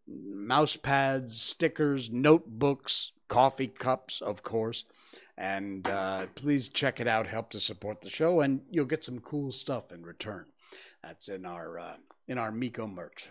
mouse 0.07 0.75
pads, 0.75 1.39
stickers, 1.39 2.11
notebooks, 2.11 3.11
coffee 3.27 3.67
cups, 3.67 4.21
of 4.21 4.43
course. 4.43 4.85
And 5.37 5.87
uh, 5.87 6.27
please 6.35 6.67
check 6.67 6.99
it 6.99 7.07
out. 7.07 7.27
Help 7.27 7.49
to 7.51 7.59
support 7.59 8.01
the 8.01 8.09
show, 8.09 8.41
and 8.41 8.61
you'll 8.69 8.85
get 8.85 9.03
some 9.03 9.19
cool 9.19 9.51
stuff 9.51 9.91
in 9.91 10.03
return. 10.03 10.45
That's 11.01 11.27
in 11.27 11.45
our 11.45 11.79
uh, 11.79 11.95
in 12.27 12.37
our 12.37 12.51
Miko 12.51 12.85
merch. 12.85 13.29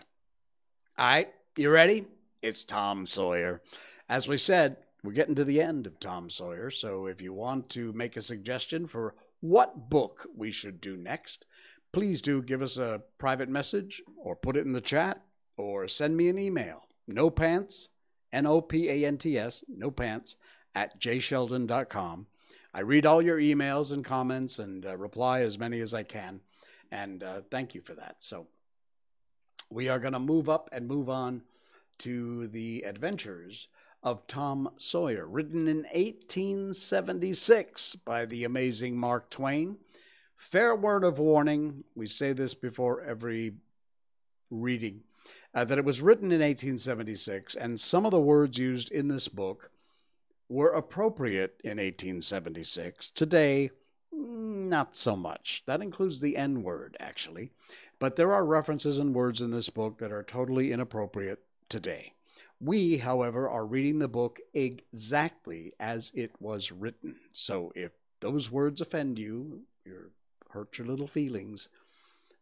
All 0.97 1.05
right, 1.05 1.33
you 1.55 1.69
ready? 1.69 2.05
It's 2.41 2.65
Tom 2.65 3.05
Sawyer. 3.05 3.61
As 4.09 4.27
we 4.27 4.37
said, 4.37 4.77
we're 5.01 5.13
getting 5.13 5.35
to 5.35 5.45
the 5.45 5.61
end 5.61 5.87
of 5.87 5.99
Tom 5.99 6.29
Sawyer. 6.29 6.69
So 6.69 7.05
if 7.05 7.21
you 7.21 7.33
want 7.33 7.69
to 7.69 7.93
make 7.93 8.17
a 8.17 8.21
suggestion 8.21 8.85
for 8.85 9.15
what 9.39 9.89
book 9.89 10.27
we 10.35 10.51
should 10.51 10.81
do 10.81 10.97
next, 10.97 11.45
please 11.93 12.21
do 12.21 12.41
give 12.41 12.61
us 12.61 12.77
a 12.77 13.01
private 13.17 13.49
message 13.49 14.01
or 14.17 14.35
put 14.35 14.57
it 14.57 14.65
in 14.65 14.73
the 14.73 14.81
chat 14.81 15.21
or 15.57 15.87
send 15.87 16.17
me 16.17 16.29
an 16.29 16.39
email. 16.39 16.87
No 17.07 17.29
pants, 17.29 17.89
N 18.31 18.45
O 18.45 18.61
P 18.61 18.89
A 18.89 19.05
N 19.05 19.17
T 19.17 19.37
S, 19.37 19.63
no 19.67 19.91
pants, 19.91 20.37
at 20.73 20.99
jsheldon.com. 20.99 22.27
I 22.73 22.79
read 22.79 23.05
all 23.05 23.21
your 23.21 23.37
emails 23.37 23.91
and 23.91 24.03
comments 24.03 24.57
and 24.57 24.85
uh, 24.85 24.97
reply 24.97 25.41
as 25.41 25.59
many 25.59 25.79
as 25.79 25.93
I 25.93 26.03
can. 26.03 26.41
And 26.91 27.21
uh, 27.21 27.41
thank 27.51 27.75
you 27.75 27.81
for 27.81 27.93
that. 27.93 28.15
So 28.19 28.47
we 29.69 29.89
are 29.89 29.99
going 29.99 30.13
to 30.13 30.19
move 30.19 30.49
up 30.49 30.69
and 30.71 30.87
move 30.87 31.09
on 31.09 31.43
to 31.99 32.47
the 32.47 32.81
adventures 32.81 33.67
of 34.01 34.27
Tom 34.27 34.69
Sawyer, 34.75 35.25
written 35.25 35.67
in 35.67 35.83
1876 35.93 37.95
by 38.03 38.25
the 38.25 38.43
amazing 38.43 38.97
Mark 38.97 39.29
Twain. 39.29 39.77
Fair 40.35 40.75
word 40.75 41.03
of 41.03 41.19
warning, 41.19 41.83
we 41.95 42.07
say 42.07 42.33
this 42.33 42.53
before 42.53 43.01
every 43.01 43.53
reading, 44.51 45.01
uh, 45.53 45.63
that 45.65 45.77
it 45.77 45.85
was 45.85 46.01
written 46.01 46.31
in 46.31 46.41
1876, 46.41 47.55
and 47.55 47.79
some 47.79 48.05
of 48.05 48.11
the 48.11 48.19
words 48.19 48.57
used 48.57 48.91
in 48.91 49.07
this 49.07 49.27
book 49.27 49.69
were 50.49 50.71
appropriate 50.71 51.59
in 51.63 51.77
1876. 51.77 53.11
Today, 53.15 53.71
not 54.11 54.95
so 54.95 55.15
much. 55.15 55.63
That 55.65 55.81
includes 55.81 56.19
the 56.19 56.37
N 56.37 56.63
word, 56.63 56.97
actually. 56.99 57.51
But 57.99 58.15
there 58.15 58.33
are 58.33 58.45
references 58.45 58.97
and 58.97 59.15
words 59.15 59.41
in 59.41 59.51
this 59.51 59.69
book 59.69 59.97
that 59.99 60.11
are 60.11 60.23
totally 60.23 60.71
inappropriate 60.71 61.39
today. 61.69 62.13
We, 62.59 62.97
however, 62.97 63.49
are 63.49 63.65
reading 63.65 63.99
the 63.99 64.07
book 64.07 64.39
exactly 64.53 65.73
as 65.79 66.11
it 66.15 66.31
was 66.39 66.71
written. 66.71 67.15
So 67.31 67.71
if 67.75 67.91
those 68.19 68.51
words 68.51 68.81
offend 68.81 69.19
you, 69.19 69.61
you 69.85 70.11
hurt 70.51 70.77
your 70.77 70.87
little 70.87 71.07
feelings, 71.07 71.69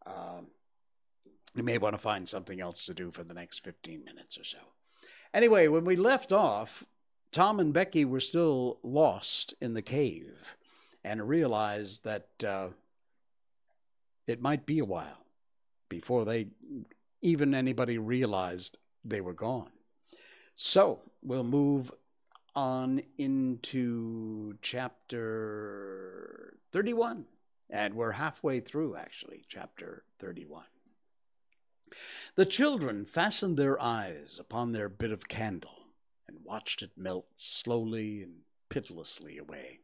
uh, 0.06 0.42
you 1.54 1.62
may 1.62 1.78
want 1.78 1.94
to 1.94 1.98
find 1.98 2.28
something 2.28 2.60
else 2.60 2.84
to 2.86 2.94
do 2.94 3.10
for 3.10 3.24
the 3.24 3.34
next 3.34 3.60
15 3.60 4.04
minutes 4.04 4.38
or 4.38 4.44
so. 4.44 4.58
Anyway, 5.34 5.68
when 5.68 5.84
we 5.84 5.96
left 5.96 6.32
off, 6.32 6.84
Tom 7.30 7.58
and 7.58 7.72
Becky 7.72 8.04
were 8.04 8.20
still 8.20 8.78
lost 8.82 9.54
in 9.60 9.74
the 9.74 9.82
cave 9.82 10.56
and 11.02 11.28
realized 11.28 12.04
that 12.04 12.28
uh, 12.46 12.68
it 14.26 14.40
might 14.40 14.66
be 14.66 14.78
a 14.78 14.84
while 14.84 15.24
before 15.88 16.24
they 16.24 16.48
even 17.20 17.54
anybody 17.54 17.98
realized 17.98 18.78
they 19.04 19.20
were 19.20 19.32
gone. 19.32 19.70
So 20.54 21.00
we'll 21.22 21.44
move 21.44 21.92
on 22.54 23.02
into 23.16 24.56
chapter 24.60 26.54
31. 26.72 27.24
And 27.70 27.94
we're 27.94 28.12
halfway 28.12 28.60
through, 28.60 28.96
actually, 28.96 29.44
chapter 29.48 30.04
31. 30.18 30.64
The 32.34 32.46
children 32.46 33.04
fastened 33.04 33.56
their 33.56 33.80
eyes 33.80 34.38
upon 34.38 34.72
their 34.72 34.88
bit 34.88 35.12
of 35.12 35.28
candle 35.28 35.88
and 36.26 36.44
watched 36.44 36.82
it 36.82 36.92
melt 36.96 37.26
slowly 37.36 38.22
and 38.22 38.40
pitilessly 38.68 39.38
away. 39.38 39.80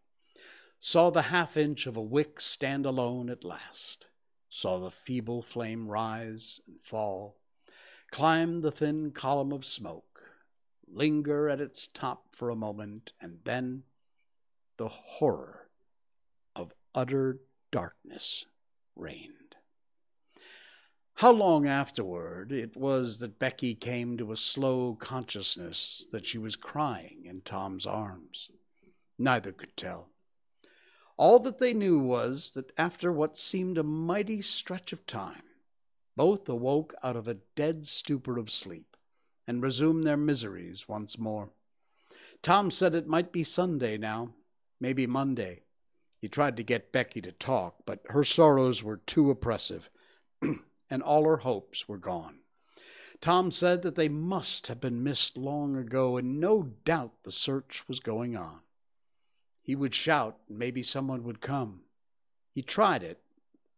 Saw 0.80 1.10
the 1.10 1.22
half 1.22 1.56
inch 1.56 1.86
of 1.86 1.96
a 1.96 2.02
wick 2.02 2.40
stand 2.40 2.86
alone 2.86 3.28
at 3.28 3.44
last, 3.44 4.06
saw 4.48 4.78
the 4.78 4.90
feeble 4.90 5.42
flame 5.42 5.88
rise 5.88 6.60
and 6.66 6.76
fall, 6.82 7.36
climb 8.10 8.60
the 8.60 8.72
thin 8.72 9.10
column 9.10 9.52
of 9.52 9.66
smoke, 9.66 10.22
linger 10.86 11.48
at 11.48 11.60
its 11.60 11.86
top 11.86 12.34
for 12.34 12.48
a 12.48 12.56
moment, 12.56 13.12
and 13.20 13.40
then 13.44 13.82
the 14.76 14.88
horror 14.88 15.68
of 16.54 16.72
utter 16.94 17.40
darkness 17.70 18.46
reigned. 18.96 19.37
How 21.18 21.32
long 21.32 21.66
afterward 21.66 22.52
it 22.52 22.76
was 22.76 23.18
that 23.18 23.40
Becky 23.40 23.74
came 23.74 24.16
to 24.18 24.30
a 24.30 24.36
slow 24.36 24.94
consciousness 24.94 26.06
that 26.12 26.24
she 26.24 26.38
was 26.38 26.54
crying 26.54 27.24
in 27.24 27.40
Tom's 27.40 27.86
arms. 27.86 28.50
Neither 29.18 29.50
could 29.50 29.76
tell. 29.76 30.10
All 31.16 31.40
that 31.40 31.58
they 31.58 31.74
knew 31.74 31.98
was 31.98 32.52
that 32.52 32.70
after 32.78 33.10
what 33.10 33.36
seemed 33.36 33.78
a 33.78 33.82
mighty 33.82 34.40
stretch 34.42 34.92
of 34.92 35.08
time, 35.08 35.42
both 36.14 36.48
awoke 36.48 36.94
out 37.02 37.16
of 37.16 37.26
a 37.26 37.38
dead 37.56 37.84
stupor 37.84 38.38
of 38.38 38.48
sleep 38.48 38.96
and 39.44 39.60
resumed 39.60 40.06
their 40.06 40.16
miseries 40.16 40.86
once 40.86 41.18
more. 41.18 41.50
Tom 42.42 42.70
said 42.70 42.94
it 42.94 43.08
might 43.08 43.32
be 43.32 43.42
Sunday 43.42 43.98
now, 43.98 44.34
maybe 44.80 45.04
Monday. 45.04 45.62
He 46.20 46.28
tried 46.28 46.56
to 46.58 46.62
get 46.62 46.92
Becky 46.92 47.20
to 47.22 47.32
talk, 47.32 47.78
but 47.84 48.04
her 48.10 48.22
sorrows 48.22 48.84
were 48.84 48.98
too 48.98 49.32
oppressive. 49.32 49.90
and 50.90 51.02
all 51.02 51.24
her 51.24 51.38
hopes 51.38 51.88
were 51.88 51.98
gone. 51.98 52.38
Tom 53.20 53.50
said 53.50 53.82
that 53.82 53.96
they 53.96 54.08
must 54.08 54.68
have 54.68 54.80
been 54.80 55.02
missed 55.02 55.36
long 55.36 55.76
ago, 55.76 56.16
and 56.16 56.38
no 56.38 56.62
doubt 56.84 57.12
the 57.24 57.32
search 57.32 57.84
was 57.88 58.00
going 58.00 58.36
on. 58.36 58.60
He 59.62 59.74
would 59.74 59.94
shout, 59.94 60.38
and 60.48 60.58
maybe 60.58 60.82
someone 60.82 61.24
would 61.24 61.40
come. 61.40 61.80
He 62.54 62.62
tried 62.62 63.02
it, 63.02 63.20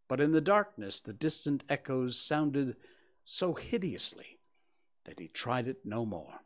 but 0.09 0.21
in 0.21 0.33
the 0.33 0.41
darkness 0.41 1.01
the 1.01 1.13
distant 1.13 1.65
echoes 1.69 2.19
sounded 2.19 2.77
so 3.25 3.55
hideously 3.55 4.39
that 5.05 5.19
he 5.19 5.29
tried 5.29 5.69
it 5.69 5.79
no 5.85 6.05
more. 6.05 6.41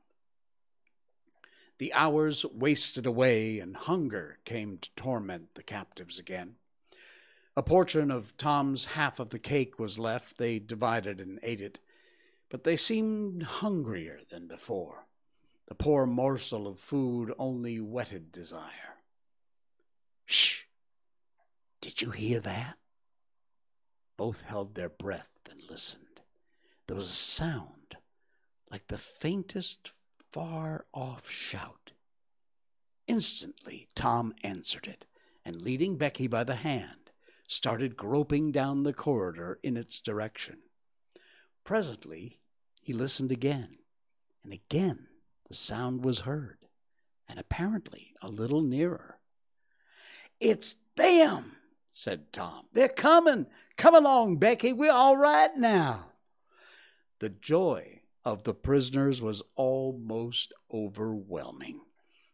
The 1.79 1.93
hours 1.93 2.45
wasted 2.45 3.05
away, 3.05 3.59
and 3.59 3.77
hunger 3.77 4.39
came 4.45 4.79
to 4.79 4.91
torment 4.95 5.55
the 5.55 5.63
captives 5.63 6.19
again. 6.19 6.57
A 7.57 7.63
portion 7.63 8.11
of 8.11 8.37
Tom's 8.37 8.85
half 8.87 9.21
of 9.21 9.31
the 9.31 9.39
cake 9.39 9.79
was 9.79 9.99
left. 9.99 10.39
They 10.39 10.59
divided 10.59 11.21
and 11.21 11.39
ate 11.43 11.61
it, 11.61 11.79
but 12.49 12.65
they 12.65 12.77
seemed 12.77 13.43
hungrier 13.45 14.21
than 14.29 14.49
before. 14.49 15.07
The 15.67 15.75
poor 15.75 16.05
morsel 16.05 16.67
of 16.67 16.79
food 16.79 17.33
only 17.39 17.81
whetted 17.81 18.33
desire. 18.33 18.99
Shh! 20.27 20.63
Did 21.81 22.03
you 22.03 22.11
hear 22.11 22.41
that? 22.41 22.77
Both 24.17 24.43
held 24.43 24.75
their 24.75 24.89
breath 24.89 25.39
and 25.51 25.61
listened. 25.71 26.21
There 26.87 26.97
was 26.97 27.11
a 27.11 27.15
sound 27.15 27.97
like 28.71 28.89
the 28.89 28.99
faintest 28.99 29.93
far 30.33 30.85
off 30.93 31.31
shout. 31.31 31.93
Instantly, 33.07 33.87
Tom 33.95 34.35
answered 34.43 34.87
it, 34.87 35.07
and 35.45 35.63
leading 35.63 35.97
Becky 35.97 36.27
by 36.27 36.43
the 36.43 36.57
hand, 36.57 37.04
started 37.47 37.97
groping 37.97 38.53
down 38.53 38.83
the 38.83 38.93
corridor 38.93 39.59
in 39.63 39.77
its 39.77 40.01
direction. 40.01 40.59
Presently, 41.65 42.41
he 42.81 42.93
listened 42.93 43.33
again, 43.33 43.77
and 44.43 44.53
again 44.53 45.07
the 45.49 45.55
sound 45.55 46.05
was 46.05 46.21
heard, 46.21 46.59
and 47.29 47.39
apparently 47.39 48.15
a 48.23 48.29
little 48.29 48.63
nearer. 48.63 49.19
It's 50.41 50.77
them, 50.97 51.57
said 51.89 52.33
Tom. 52.33 52.67
They're 52.73 52.89
coming. 52.89 53.47
Come 53.77 53.95
along, 53.95 54.37
Becky. 54.39 54.73
We're 54.73 54.93
all 54.93 55.17
right 55.17 55.55
now. 55.57 56.13
The 57.21 57.31
joy 57.31 58.01
of 58.25 58.45
the 58.45 58.55
prisoners 58.55 59.21
was 59.23 59.43
almost 59.55 60.53
overwhelming. 60.73 61.81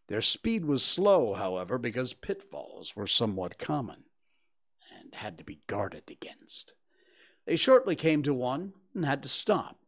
Their 0.08 0.22
speed 0.22 0.64
was 0.64 0.84
slow, 0.84 1.34
however, 1.34 1.78
because 1.78 2.12
pitfalls 2.12 2.96
were 2.96 3.06
somewhat 3.06 3.58
common 3.58 4.04
had 5.16 5.38
to 5.38 5.44
be 5.44 5.60
guarded 5.66 6.10
against. 6.10 6.72
They 7.46 7.56
shortly 7.56 7.96
came 7.96 8.22
to 8.22 8.34
one 8.34 8.74
and 8.94 9.04
had 9.04 9.22
to 9.22 9.28
stop. 9.28 9.78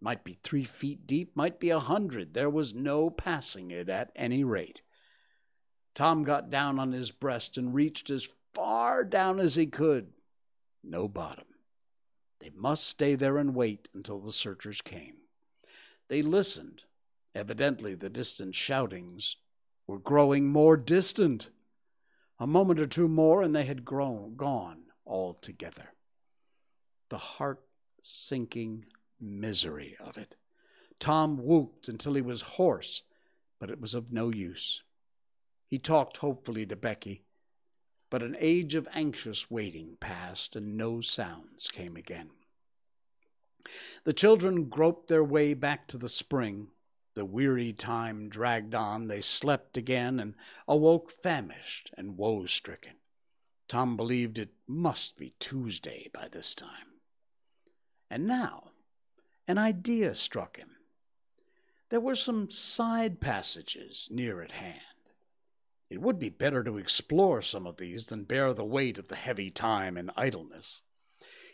Might 0.00 0.24
be 0.24 0.34
three 0.42 0.64
feet 0.64 1.06
deep, 1.06 1.34
might 1.34 1.58
be 1.58 1.70
a 1.70 1.78
hundred. 1.78 2.34
There 2.34 2.50
was 2.50 2.74
no 2.74 3.10
passing 3.10 3.70
it 3.70 3.88
at 3.88 4.12
any 4.14 4.44
rate. 4.44 4.82
Tom 5.94 6.24
got 6.24 6.50
down 6.50 6.78
on 6.78 6.92
his 6.92 7.10
breast 7.10 7.56
and 7.56 7.74
reached 7.74 8.10
as 8.10 8.28
far 8.52 9.04
down 9.04 9.40
as 9.40 9.54
he 9.54 9.66
could. 9.66 10.08
No 10.82 11.08
bottom. 11.08 11.46
They 12.40 12.50
must 12.54 12.86
stay 12.86 13.14
there 13.14 13.38
and 13.38 13.54
wait 13.54 13.88
until 13.94 14.18
the 14.18 14.32
searchers 14.32 14.82
came. 14.82 15.16
They 16.08 16.20
listened. 16.20 16.84
Evidently, 17.34 17.94
the 17.94 18.10
distant 18.10 18.54
shoutings 18.54 19.36
were 19.86 19.98
growing 19.98 20.48
more 20.48 20.76
distant. 20.76 21.48
A 22.38 22.46
moment 22.46 22.80
or 22.80 22.86
two 22.86 23.08
more, 23.08 23.42
and 23.42 23.54
they 23.54 23.64
had 23.64 23.84
grown, 23.84 24.34
gone 24.36 24.84
altogether. 25.06 25.92
The 27.08 27.18
heart 27.18 27.62
sinking 28.02 28.86
misery 29.20 29.96
of 30.00 30.18
it. 30.18 30.36
Tom 30.98 31.38
whooped 31.38 31.88
until 31.88 32.14
he 32.14 32.22
was 32.22 32.42
hoarse, 32.42 33.02
but 33.58 33.70
it 33.70 33.80
was 33.80 33.94
of 33.94 34.12
no 34.12 34.30
use. 34.30 34.82
He 35.66 35.78
talked 35.78 36.18
hopefully 36.18 36.66
to 36.66 36.76
Becky, 36.76 37.22
but 38.10 38.22
an 38.22 38.36
age 38.38 38.74
of 38.74 38.88
anxious 38.92 39.50
waiting 39.50 39.96
passed, 40.00 40.54
and 40.56 40.76
no 40.76 41.00
sounds 41.00 41.68
came 41.68 41.96
again. 41.96 42.30
The 44.04 44.12
children 44.12 44.68
groped 44.68 45.08
their 45.08 45.24
way 45.24 45.54
back 45.54 45.88
to 45.88 45.98
the 45.98 46.08
spring, 46.08 46.68
the 47.14 47.24
weary 47.24 47.72
time 47.72 48.28
dragged 48.28 48.74
on. 48.74 49.08
They 49.08 49.20
slept 49.20 49.76
again 49.76 50.18
and 50.18 50.34
awoke 50.66 51.10
famished 51.10 51.90
and 51.96 52.16
woe 52.16 52.46
stricken. 52.46 52.96
Tom 53.68 53.96
believed 53.96 54.38
it 54.38 54.54
must 54.66 55.16
be 55.16 55.34
Tuesday 55.38 56.10
by 56.12 56.28
this 56.28 56.54
time. 56.54 57.00
And 58.10 58.26
now 58.26 58.70
an 59.46 59.58
idea 59.58 60.14
struck 60.14 60.56
him. 60.56 60.70
There 61.90 62.00
were 62.00 62.14
some 62.14 62.50
side 62.50 63.20
passages 63.20 64.08
near 64.10 64.42
at 64.42 64.52
hand. 64.52 64.80
It 65.90 66.00
would 66.00 66.18
be 66.18 66.28
better 66.28 66.64
to 66.64 66.78
explore 66.78 67.42
some 67.42 67.66
of 67.66 67.76
these 67.76 68.06
than 68.06 68.24
bear 68.24 68.52
the 68.52 68.64
weight 68.64 68.98
of 68.98 69.08
the 69.08 69.16
heavy 69.16 69.50
time 69.50 69.96
and 69.96 70.10
idleness. 70.16 70.80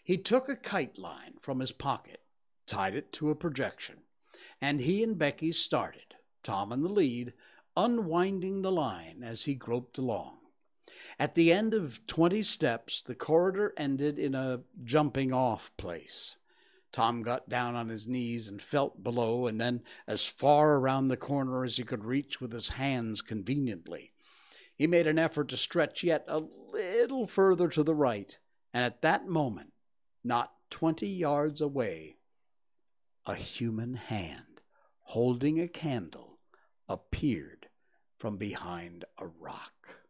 He 0.03 0.17
took 0.17 0.49
a 0.49 0.57
kite 0.57 0.99
line 0.99 1.35
from 1.41 1.61
his 1.61 1.73
pocket, 1.73 2.23
tied 2.67 2.95
it 2.95 3.13
to 3.15 3.31
a 3.31 3.35
projection, 3.35 3.99
and 4.61 4.81
he 4.81 5.03
and 5.03 5.19
Becky 5.19 5.53
started, 5.53 6.15
Tom 6.43 6.73
in 6.73 6.83
the 6.83 6.89
lead, 6.89 7.33
unwinding 7.77 8.63
the 8.63 8.73
line 8.73 9.23
as 9.25 9.45
he 9.45 9.55
groped 9.55 9.97
along. 9.99 10.37
At 11.19 11.35
the 11.35 11.53
end 11.53 11.75
of 11.75 12.07
twenty 12.07 12.43
steps, 12.43 13.03
the 13.03 13.15
corridor 13.15 13.73
ended 13.77 14.19
in 14.19 14.35
a 14.35 14.61
jumping 14.85 15.33
off 15.33 15.71
place. 15.77 16.37
Tom 16.93 17.23
got 17.23 17.49
down 17.49 17.77
on 17.77 17.89
his 17.89 18.09
knees 18.09 18.49
and 18.49 18.61
felt 18.61 19.05
below, 19.05 19.47
and 19.47 19.61
then 19.61 19.83
as 20.07 20.27
far 20.27 20.77
around 20.77 21.09
the 21.09 21.17
corner 21.17 21.65
as 21.65 21.77
he 21.77 21.85
could 21.85 22.05
reach 22.05 22.41
with 22.41 22.53
his 22.53 22.71
hands 22.71 23.23
conveniently. 23.23 24.13
He 24.75 24.87
made 24.87 25.07
an 25.07 25.19
effort 25.19 25.49
to 25.51 25.57
stretch 25.57 26.03
yet 26.03 26.25
a 26.27 26.43
little 26.73 27.27
further 27.27 27.69
to 27.69 27.83
the 27.83 27.95
right, 27.95 28.37
and 28.73 28.83
at 28.83 29.03
that 29.03 29.29
moment, 29.29 29.73
not 30.25 30.53
twenty 30.69 31.09
yards 31.09 31.61
away, 31.61 32.17
a 33.27 33.35
human 33.35 33.95
hand 33.95 34.50
holding 35.11 35.61
a 35.61 35.67
candle, 35.67 36.39
appeared 36.89 37.67
from 38.17 38.37
behind 38.37 39.05
a 39.19 39.27
rock. 39.27 40.05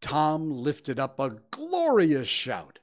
Tom 0.00 0.50
lifted 0.50 0.98
up 0.98 1.20
a 1.20 1.38
glorious 1.52 2.26
shout, 2.26 2.80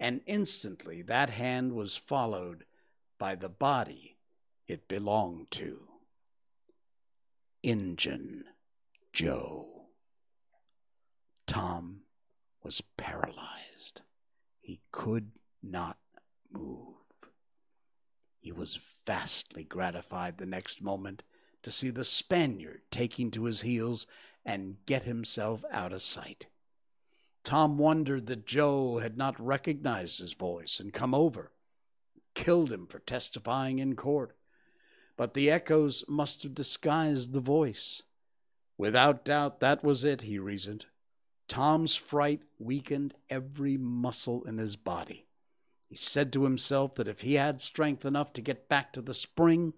and 0.00 0.20
instantly 0.26 1.02
that 1.02 1.30
hand 1.30 1.72
was 1.72 1.96
followed 1.96 2.64
by 3.16 3.36
the 3.36 3.48
body 3.48 4.16
it 4.66 4.88
belonged 4.88 5.52
to. 5.52 5.86
Injun 7.62 8.42
Joe. 9.12 9.86
Tom 11.46 12.00
was 12.60 12.80
paralyzed. 12.96 14.02
He 14.60 14.80
could 14.90 15.30
not 15.62 15.98
move. 16.50 16.93
He 18.44 18.52
was 18.52 18.78
vastly 19.06 19.64
gratified 19.64 20.36
the 20.36 20.44
next 20.44 20.82
moment 20.82 21.22
to 21.62 21.70
see 21.70 21.88
the 21.88 22.04
Spaniard 22.04 22.82
taking 22.90 23.30
to 23.30 23.44
his 23.44 23.62
heels 23.62 24.06
and 24.44 24.76
get 24.84 25.04
himself 25.04 25.64
out 25.70 25.94
of 25.94 26.02
sight. 26.02 26.48
Tom 27.42 27.78
wondered 27.78 28.26
that 28.26 28.44
Joe 28.44 28.98
had 28.98 29.16
not 29.16 29.40
recognized 29.40 30.18
his 30.18 30.34
voice 30.34 30.78
and 30.78 30.92
come 30.92 31.14
over, 31.14 31.52
killed 32.34 32.70
him 32.70 32.86
for 32.86 32.98
testifying 32.98 33.78
in 33.78 33.96
court. 33.96 34.36
But 35.16 35.32
the 35.32 35.50
echoes 35.50 36.04
must 36.06 36.42
have 36.42 36.54
disguised 36.54 37.32
the 37.32 37.40
voice. 37.40 38.02
Without 38.76 39.24
doubt, 39.24 39.60
that 39.60 39.82
was 39.82 40.04
it, 40.04 40.20
he 40.20 40.38
reasoned. 40.38 40.84
Tom's 41.48 41.96
fright 41.96 42.42
weakened 42.58 43.14
every 43.30 43.78
muscle 43.78 44.44
in 44.44 44.58
his 44.58 44.76
body. 44.76 45.23
He 45.86 45.96
said 45.96 46.32
to 46.32 46.44
himself 46.44 46.94
that 46.96 47.08
if 47.08 47.20
he 47.20 47.34
had 47.34 47.60
strength 47.60 48.04
enough 48.04 48.32
to 48.34 48.40
get 48.40 48.68
back 48.68 48.92
to 48.92 49.02
the 49.02 49.14
spring, 49.14 49.74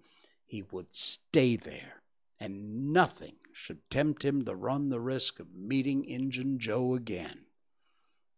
he 0.46 0.62
would 0.62 0.94
stay 0.94 1.56
there, 1.56 2.02
and 2.38 2.92
nothing 2.92 3.36
should 3.52 3.88
tempt 3.90 4.24
him 4.24 4.44
to 4.44 4.54
run 4.54 4.88
the 4.88 5.00
risk 5.00 5.40
of 5.40 5.54
meeting 5.54 6.04
Injun 6.04 6.58
Joe 6.58 6.94
again. 6.94 7.46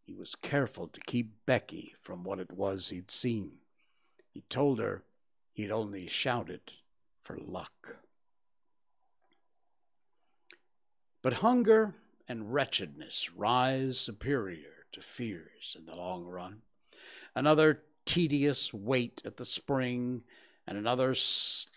He 0.04 0.14
was 0.14 0.34
careful 0.34 0.88
to 0.88 1.00
keep 1.00 1.44
Becky 1.44 1.94
from 2.02 2.24
what 2.24 2.40
it 2.40 2.50
was 2.50 2.88
he'd 2.88 3.10
seen. 3.10 3.58
He 4.32 4.40
told 4.48 4.78
her 4.78 5.04
he'd 5.52 5.70
only 5.70 6.06
shouted 6.06 6.72
for 7.22 7.36
luck. 7.36 7.96
But 11.20 11.34
hunger 11.34 11.94
and 12.26 12.54
wretchedness 12.54 13.32
rise 13.34 13.98
superior 13.98 14.86
to 14.92 15.02
fears 15.02 15.76
in 15.78 15.84
the 15.84 15.96
long 15.96 16.24
run. 16.24 16.62
Another 17.34 17.82
tedious 18.04 18.72
wait 18.72 19.22
at 19.24 19.36
the 19.36 19.44
spring 19.44 20.22
and 20.66 20.76
another 20.78 21.14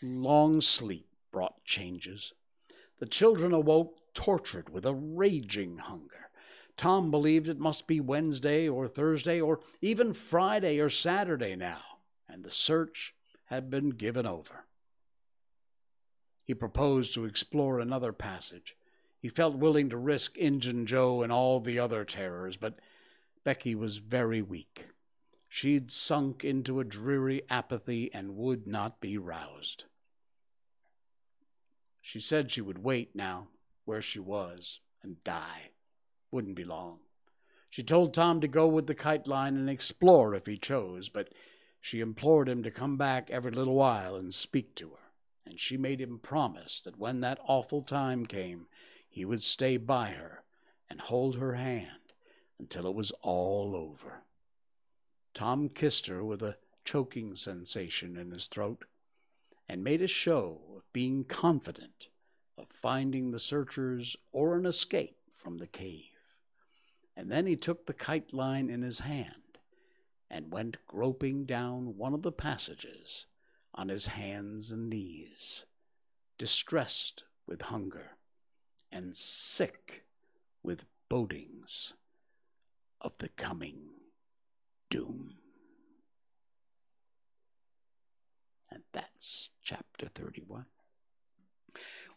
long 0.01 0.61
sleep 0.61 1.07
brought 1.31 1.63
changes. 1.63 2.33
The 2.99 3.05
children 3.05 3.53
awoke 3.53 3.97
tortured 4.13 4.69
with 4.69 4.85
a 4.85 4.93
raging 4.93 5.77
hunger. 5.77 6.29
Tom 6.77 7.11
believed 7.11 7.47
it 7.47 7.59
must 7.59 7.87
be 7.87 7.99
Wednesday 7.99 8.67
or 8.67 8.87
Thursday 8.87 9.39
or 9.39 9.59
even 9.81 10.13
Friday 10.13 10.79
or 10.79 10.89
Saturday 10.89 11.55
now, 11.55 11.81
and 12.27 12.43
the 12.43 12.49
search 12.49 13.13
had 13.45 13.69
been 13.69 13.89
given 13.89 14.25
over. 14.25 14.65
He 16.43 16.53
proposed 16.53 17.13
to 17.13 17.25
explore 17.25 17.79
another 17.79 18.11
passage. 18.11 18.75
He 19.19 19.29
felt 19.29 19.55
willing 19.55 19.89
to 19.89 19.97
risk 19.97 20.37
Injun 20.37 20.85
Joe 20.85 21.21
and 21.21 21.31
all 21.31 21.59
the 21.59 21.77
other 21.77 22.03
terrors, 22.03 22.57
but 22.57 22.79
Becky 23.43 23.75
was 23.75 23.97
very 23.97 24.41
weak. 24.41 24.87
She'd 25.53 25.91
sunk 25.91 26.45
into 26.45 26.79
a 26.79 26.85
dreary 26.85 27.43
apathy 27.49 28.09
and 28.13 28.37
would 28.37 28.65
not 28.65 29.01
be 29.01 29.17
roused. 29.17 29.83
She 31.99 32.19
said 32.21 32.51
she 32.51 32.61
would 32.61 32.83
wait 32.83 33.15
now, 33.15 33.49
where 33.85 34.01
she 34.01 34.19
was, 34.19 34.79
and 35.03 35.21
die. 35.23 35.71
Wouldn't 36.31 36.55
be 36.55 36.63
long. 36.63 36.99
She 37.69 37.83
told 37.83 38.13
Tom 38.13 38.39
to 38.39 38.47
go 38.47 38.67
with 38.67 38.87
the 38.87 38.95
kite 38.95 39.27
line 39.27 39.57
and 39.57 39.69
explore 39.69 40.33
if 40.33 40.45
he 40.45 40.57
chose, 40.57 41.09
but 41.09 41.29
she 41.81 41.99
implored 41.99 42.47
him 42.47 42.63
to 42.63 42.71
come 42.71 42.97
back 42.97 43.29
every 43.29 43.51
little 43.51 43.75
while 43.75 44.15
and 44.15 44.33
speak 44.33 44.73
to 44.75 44.91
her 44.91 45.01
and 45.45 45.59
she 45.59 45.77
made 45.77 45.99
him 45.99 46.17
promise 46.17 46.79
that 46.81 46.97
when 46.97 47.19
that 47.21 47.39
awful 47.45 47.81
time 47.81 48.25
came, 48.25 48.67
he 49.07 49.25
would 49.25 49.43
stay 49.43 49.77
by 49.77 50.11
her 50.11 50.43
and 50.89 51.01
hold 51.01 51.35
her 51.35 51.55
hand 51.55 52.13
until 52.59 52.87
it 52.87 52.95
was 52.95 53.11
all 53.21 53.75
over. 53.75 54.23
Tom 55.33 55.69
kissed 55.69 56.07
her 56.07 56.23
with 56.23 56.41
a 56.41 56.57
choking 56.83 57.35
sensation 57.35 58.17
in 58.17 58.31
his 58.31 58.47
throat 58.47 58.85
and 59.67 59.83
made 59.83 60.01
a 60.01 60.07
show 60.07 60.61
of 60.75 60.91
being 60.91 61.23
confident 61.23 62.07
of 62.57 62.67
finding 62.69 63.31
the 63.31 63.39
searchers 63.39 64.17
or 64.31 64.57
an 64.57 64.65
escape 64.65 65.17
from 65.35 65.57
the 65.57 65.67
cave. 65.67 66.05
And 67.15 67.31
then 67.31 67.45
he 67.45 67.55
took 67.55 67.85
the 67.85 67.93
kite 67.93 68.33
line 68.33 68.69
in 68.69 68.81
his 68.81 68.99
hand 68.99 69.57
and 70.29 70.51
went 70.51 70.77
groping 70.87 71.45
down 71.45 71.97
one 71.97 72.13
of 72.13 72.21
the 72.21 72.31
passages 72.31 73.25
on 73.73 73.89
his 73.89 74.07
hands 74.07 74.71
and 74.71 74.89
knees, 74.89 75.65
distressed 76.37 77.23
with 77.47 77.63
hunger 77.63 78.11
and 78.91 79.15
sick 79.15 80.03
with 80.63 80.85
bodings 81.09 81.93
of 82.99 83.13
the 83.19 83.29
coming 83.29 84.00
doom. 84.91 85.37
And 88.69 88.83
that's 88.93 89.49
chapter 89.63 90.07
31. 90.07 90.65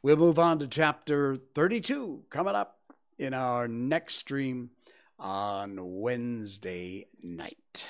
We'll 0.02 0.16
move 0.16 0.38
on 0.38 0.58
to 0.58 0.66
chapter 0.66 1.36
32 1.54 2.24
coming 2.28 2.54
up 2.54 2.80
in 3.18 3.32
our 3.32 3.66
next 3.66 4.16
stream 4.16 4.70
on 5.18 5.78
Wednesday 5.80 7.06
night. 7.22 7.88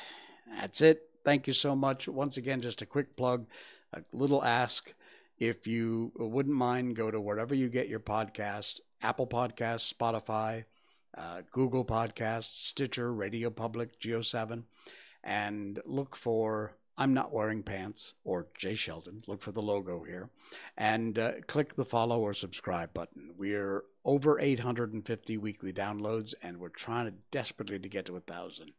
That's 0.61 0.81
it 0.81 1.11
thank 1.25 1.47
you 1.47 1.53
so 1.53 1.75
much. 1.75 2.07
Once 2.07 2.37
again, 2.37 2.61
just 2.61 2.83
a 2.83 2.87
quick 2.87 3.17
plug, 3.17 3.47
a 3.93 4.03
little 4.13 4.45
ask. 4.45 4.93
If 5.39 5.67
you 5.67 6.13
wouldn't 6.17 6.55
mind, 6.55 6.95
go 6.95 7.11
to 7.11 7.21
wherever 7.21 7.55
you 7.55 7.69
get 7.69 7.89
your 7.89 8.01
podcast 8.01 8.81
Apple 9.03 9.27
Podcasts, 9.27 9.93
Spotify, 9.93 10.65
uh, 11.17 11.43
Google 11.51 11.85
Podcasts, 11.85 12.67
Stitcher, 12.67 13.13
Radio 13.13 13.51
Public, 13.51 14.01
Geo7, 14.01 14.65
and 15.23 15.81
look 15.85 16.17
for 16.17 16.77
I'm 16.97 17.13
Not 17.13 17.33
Wearing 17.33 17.63
Pants 17.63 18.15
or 18.23 18.47
Jay 18.57 18.75
Sheldon. 18.75 19.25
Look 19.27 19.43
for 19.43 19.51
the 19.51 19.63
logo 19.63 20.05
here 20.05 20.31
and 20.77 21.19
uh, 21.19 21.33
click 21.47 21.75
the 21.75 21.85
follow 21.85 22.21
or 22.21 22.33
subscribe 22.33 22.95
button. 22.95 23.31
We're 23.37 23.85
over 24.05 24.39
850 24.39 25.37
weekly 25.39 25.73
downloads 25.73 26.35
and 26.41 26.59
we're 26.59 26.69
trying 26.69 27.07
to 27.07 27.15
desperately 27.33 27.81
to 27.81 27.89
get 27.89 28.07
to 28.07 28.17
a 28.17 28.21
thousand. 28.21 28.73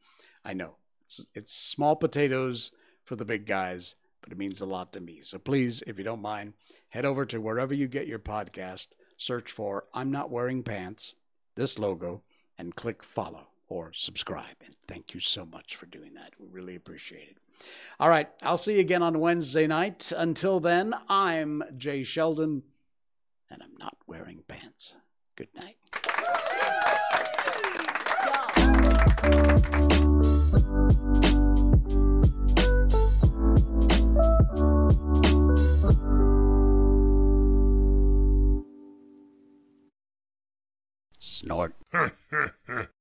I 0.45 0.53
know 0.53 0.75
it's, 1.03 1.29
it's 1.33 1.53
small 1.53 1.97
potatoes 1.97 2.71
for 3.03 3.17
the 3.17 3.25
big 3.25 3.45
guys, 3.45 3.95
but 4.21 4.31
it 4.31 4.37
means 4.37 4.61
a 4.61 4.65
lot 4.65 4.93
to 4.93 5.01
me. 5.01 5.19
So 5.21 5.37
please, 5.37 5.83
if 5.85 5.97
you 5.97 6.05
don't 6.05 6.21
mind, 6.21 6.53
head 6.89 7.05
over 7.05 7.25
to 7.25 7.41
wherever 7.41 7.73
you 7.73 7.87
get 7.87 8.07
your 8.07 8.19
podcast, 8.19 8.87
search 9.17 9.51
for 9.51 9.85
I'm 9.93 10.09
Not 10.09 10.31
Wearing 10.31 10.63
Pants, 10.63 11.15
this 11.55 11.77
logo, 11.77 12.21
and 12.57 12.75
click 12.75 13.03
follow 13.03 13.47
or 13.67 13.91
subscribe. 13.93 14.57
And 14.65 14.75
thank 14.87 15.13
you 15.13 15.19
so 15.19 15.45
much 15.45 15.75
for 15.75 15.85
doing 15.85 16.13
that. 16.13 16.33
We 16.39 16.47
really 16.47 16.75
appreciate 16.75 17.29
it. 17.29 17.37
All 17.99 18.09
right, 18.09 18.29
I'll 18.41 18.57
see 18.57 18.75
you 18.75 18.79
again 18.81 19.01
on 19.01 19.19
Wednesday 19.19 19.65
night. 19.67 20.11
Until 20.15 20.59
then, 20.59 20.93
I'm 21.09 21.63
Jay 21.77 22.03
Sheldon, 22.03 22.63
and 23.49 23.63
I'm 23.63 23.77
not 23.79 23.97
wearing 24.07 24.43
pants. 24.47 24.97
Good 25.35 25.49
night. 25.55 25.77
snort. 41.35 41.73